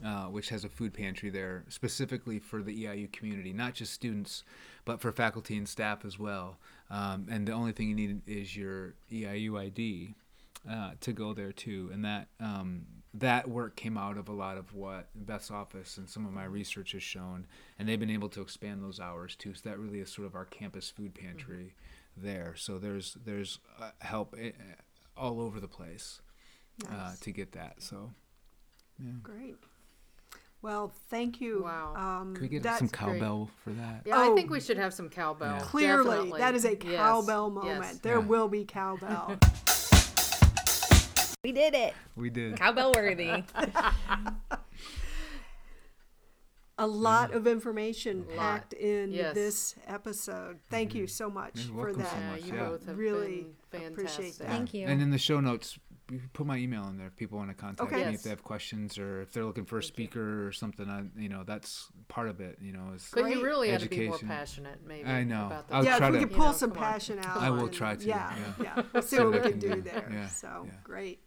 uh, 0.04 0.24
which 0.24 0.48
has 0.48 0.64
a 0.64 0.70
food 0.70 0.94
pantry 0.94 1.28
there 1.28 1.64
specifically 1.68 2.38
for 2.38 2.62
the 2.62 2.84
EIU 2.84 3.12
community, 3.12 3.52
not 3.52 3.74
just 3.74 3.92
students, 3.92 4.44
but 4.86 5.00
for 5.00 5.12
faculty 5.12 5.56
and 5.58 5.68
staff 5.68 6.04
as 6.04 6.18
well. 6.18 6.56
Um, 6.90 7.26
and 7.30 7.46
the 7.46 7.52
only 7.52 7.72
thing 7.72 7.90
you 7.90 7.94
need 7.94 8.22
is 8.26 8.56
your 8.56 8.94
EIU 9.12 9.60
ID 9.60 10.14
uh, 10.68 10.92
to 11.00 11.12
go 11.12 11.34
there 11.34 11.52
too. 11.52 11.90
And 11.92 12.02
that 12.06 12.28
um, 12.40 12.86
that 13.12 13.48
work 13.48 13.76
came 13.76 13.98
out 13.98 14.16
of 14.16 14.28
a 14.28 14.32
lot 14.32 14.56
of 14.56 14.74
what 14.74 15.08
Beth's 15.14 15.50
office 15.50 15.98
and 15.98 16.08
some 16.08 16.24
of 16.24 16.32
my 16.32 16.44
research 16.44 16.92
has 16.92 17.02
shown, 17.02 17.46
and 17.78 17.86
they've 17.86 18.00
been 18.00 18.08
able 18.08 18.30
to 18.30 18.40
expand 18.40 18.82
those 18.82 18.98
hours 18.98 19.36
too. 19.36 19.52
So 19.52 19.68
that 19.68 19.78
really 19.78 20.00
is 20.00 20.10
sort 20.10 20.26
of 20.26 20.34
our 20.34 20.46
campus 20.46 20.88
food 20.88 21.14
pantry 21.14 21.74
there. 22.22 22.54
So 22.56 22.78
there's 22.78 23.16
there's 23.24 23.58
uh, 23.80 23.90
help 24.00 24.34
uh, 24.40 24.50
all 25.16 25.40
over 25.40 25.60
the 25.60 25.68
place 25.68 26.20
uh, 26.90 27.12
to 27.20 27.32
get 27.32 27.52
that. 27.52 27.82
So 27.82 28.12
Great. 29.22 29.56
Well, 30.60 30.92
thank 31.08 31.40
you. 31.40 31.62
Wow. 31.62 31.94
Um, 31.94 32.34
could 32.34 32.42
we 32.42 32.48
get 32.48 32.64
that's 32.64 32.78
some 32.78 32.88
great. 32.88 33.20
cowbell 33.20 33.48
for 33.62 33.70
that? 33.70 34.02
Yeah, 34.04 34.18
I 34.18 34.34
think 34.34 34.50
Oh. 34.50 34.54
we 34.54 34.60
should 34.60 34.76
have 34.76 34.92
some 34.92 35.08
cowbell. 35.08 35.52
Yeah. 35.58 35.60
Clearly, 35.60 36.16
Definitely. 36.16 36.40
that 36.40 36.54
is 36.56 36.64
a 36.64 36.74
cowbell 36.74 37.52
yes. 37.64 37.78
moment. 37.78 38.02
There 38.02 38.18
Yeah. 38.18 38.26
will 38.26 38.48
be 38.48 38.64
cowbell. 38.64 39.38
we 41.44 41.52
did 41.52 41.74
it, 41.74 41.94
We 42.16 42.28
did. 42.30 42.56
cowbell 42.56 42.92
worthy. 42.96 43.44
a 46.78 46.86
lot 46.86 47.32
of 47.32 47.46
information 47.46 48.24
Lot. 48.28 48.36
packed 48.38 48.72
in 48.72 49.12
Yes. 49.12 49.34
this 49.34 49.74
episode. 49.86 50.58
Thank 50.70 50.94
you 50.94 51.04
mm-hmm. 51.04 51.08
so 51.08 51.28
much 51.30 51.52
You're 51.56 51.64
for 51.74 51.76
welcome 51.86 52.04
so 52.04 52.10
that. 52.10 52.40
Yeah, 52.40 52.46
you 52.46 52.54
yeah. 52.54 52.68
both 52.68 52.86
have 52.86 52.96
Really 52.96 53.46
been 53.70 53.82
appreciate 53.92 54.38
that. 54.38 54.48
Thank 54.48 54.72
you. 54.74 54.86
And 54.86 55.02
in 55.02 55.10
the 55.10 55.18
show 55.18 55.40
notes, 55.40 55.78
put 56.32 56.46
my 56.46 56.56
email 56.56 56.86
in 56.88 56.96
there 56.96 57.08
if 57.08 57.16
people 57.16 57.36
want 57.36 57.50
to 57.50 57.54
contact 57.54 57.80
Okay. 57.92 57.96
me 57.96 58.12
Yes. 58.12 58.14
if 58.14 58.22
they 58.22 58.30
have 58.30 58.42
questions 58.42 58.96
or 58.96 59.20
if 59.20 59.32
they're 59.32 59.44
looking 59.44 59.66
for 59.66 59.78
a 59.78 59.82
speaker 59.82 60.46
or 60.46 60.52
something. 60.52 60.88
I, 60.88 61.02
you 61.20 61.28
know, 61.28 61.42
that's 61.44 61.88
part 62.08 62.28
of 62.28 62.40
it. 62.40 62.58
You 62.62 62.72
know, 62.72 62.92
is 62.94 63.10
But 63.12 63.28
you 63.30 63.44
really 63.44 63.68
had 63.70 63.80
to 63.80 63.88
be 63.88 63.96
more 64.06 64.14
Education. 64.14 64.28
passionate, 64.28 64.78
maybe. 64.86 65.06
I 65.06 65.24
know. 65.24 65.46
About 65.46 65.66
I'll 65.70 65.84
yeah, 65.84 65.98
try 65.98 66.06
if 66.08 66.12
we 66.14 66.18
to- 66.20 66.24
could 66.26 66.30
You 66.32 66.36
pull 66.38 66.46
know, 66.46 66.52
some 66.52 66.70
come 66.70 66.82
on. 66.84 66.92
passion 66.92 67.18
out. 67.18 67.36
I 67.36 67.50
will 67.50 67.68
try 67.68 67.96
to, 67.96 68.06
Yeah, 68.06 68.34
yeah. 68.58 68.64
yeah. 68.76 68.82
We'll 68.94 69.02
see 69.02 69.16
See 69.16 69.22
what 69.24 69.32
we 69.34 69.40
can 69.40 69.50
can 69.50 69.60
do 69.60 69.74
do. 69.74 69.80
there. 69.82 70.08
Yeah, 70.10 70.28
So 70.28 70.62
yeah. 70.64 70.72
great. 70.84 71.20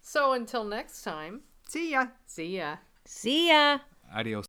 So 0.00 0.32
until 0.32 0.64
next 0.64 1.02
time, 1.02 1.42
See 1.68 1.90
ya. 1.90 2.06
see 2.24 2.56
ya. 2.56 2.76
See 3.04 3.48
ya. 3.48 3.80
adios. 4.10 4.47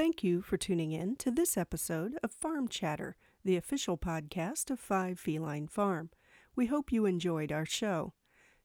Thank 0.00 0.24
you 0.24 0.40
for 0.40 0.56
tuning 0.56 0.92
in 0.92 1.16
to 1.16 1.30
this 1.30 1.58
episode 1.58 2.18
of 2.22 2.32
Farm 2.32 2.68
Chatter, 2.68 3.18
the 3.44 3.58
official 3.58 3.98
podcast 3.98 4.70
of 4.70 4.80
Five 4.80 5.20
Feline 5.20 5.68
Farm. 5.68 6.08
We 6.56 6.68
hope 6.68 6.90
you 6.90 7.04
enjoyed 7.04 7.52
our 7.52 7.66
show. 7.66 8.14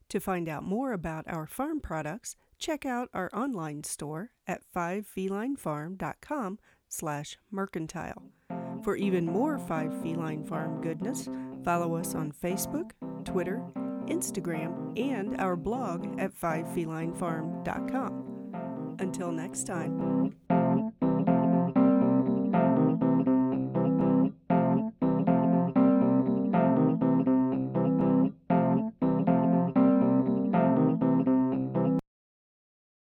To 0.07 0.21
find 0.21 0.47
out 0.47 0.63
more 0.63 0.93
about 0.93 1.25
our 1.27 1.45
farm 1.45 1.81
products, 1.81 2.37
check 2.57 2.85
out 2.85 3.09
our 3.13 3.29
online 3.33 3.83
store 3.83 4.31
at 4.47 4.61
fivefelinefarm.com 4.73 6.59
slash 6.87 7.37
mercantile. 7.51 8.31
For 8.81 8.95
even 8.95 9.25
more 9.25 9.59
Five 9.59 10.01
Feline 10.01 10.45
Farm 10.45 10.81
goodness, 10.81 11.27
follow 11.65 11.97
us 11.97 12.15
on 12.15 12.31
Facebook, 12.31 12.91
Twitter, 13.25 13.61
Instagram, 14.05 14.97
and 14.97 15.35
our 15.41 15.57
blog 15.57 16.17
at 16.17 16.33
fivefelinefarm.com. 16.33 18.95
Until 18.99 19.33
next 19.33 19.67
time. 19.67 20.33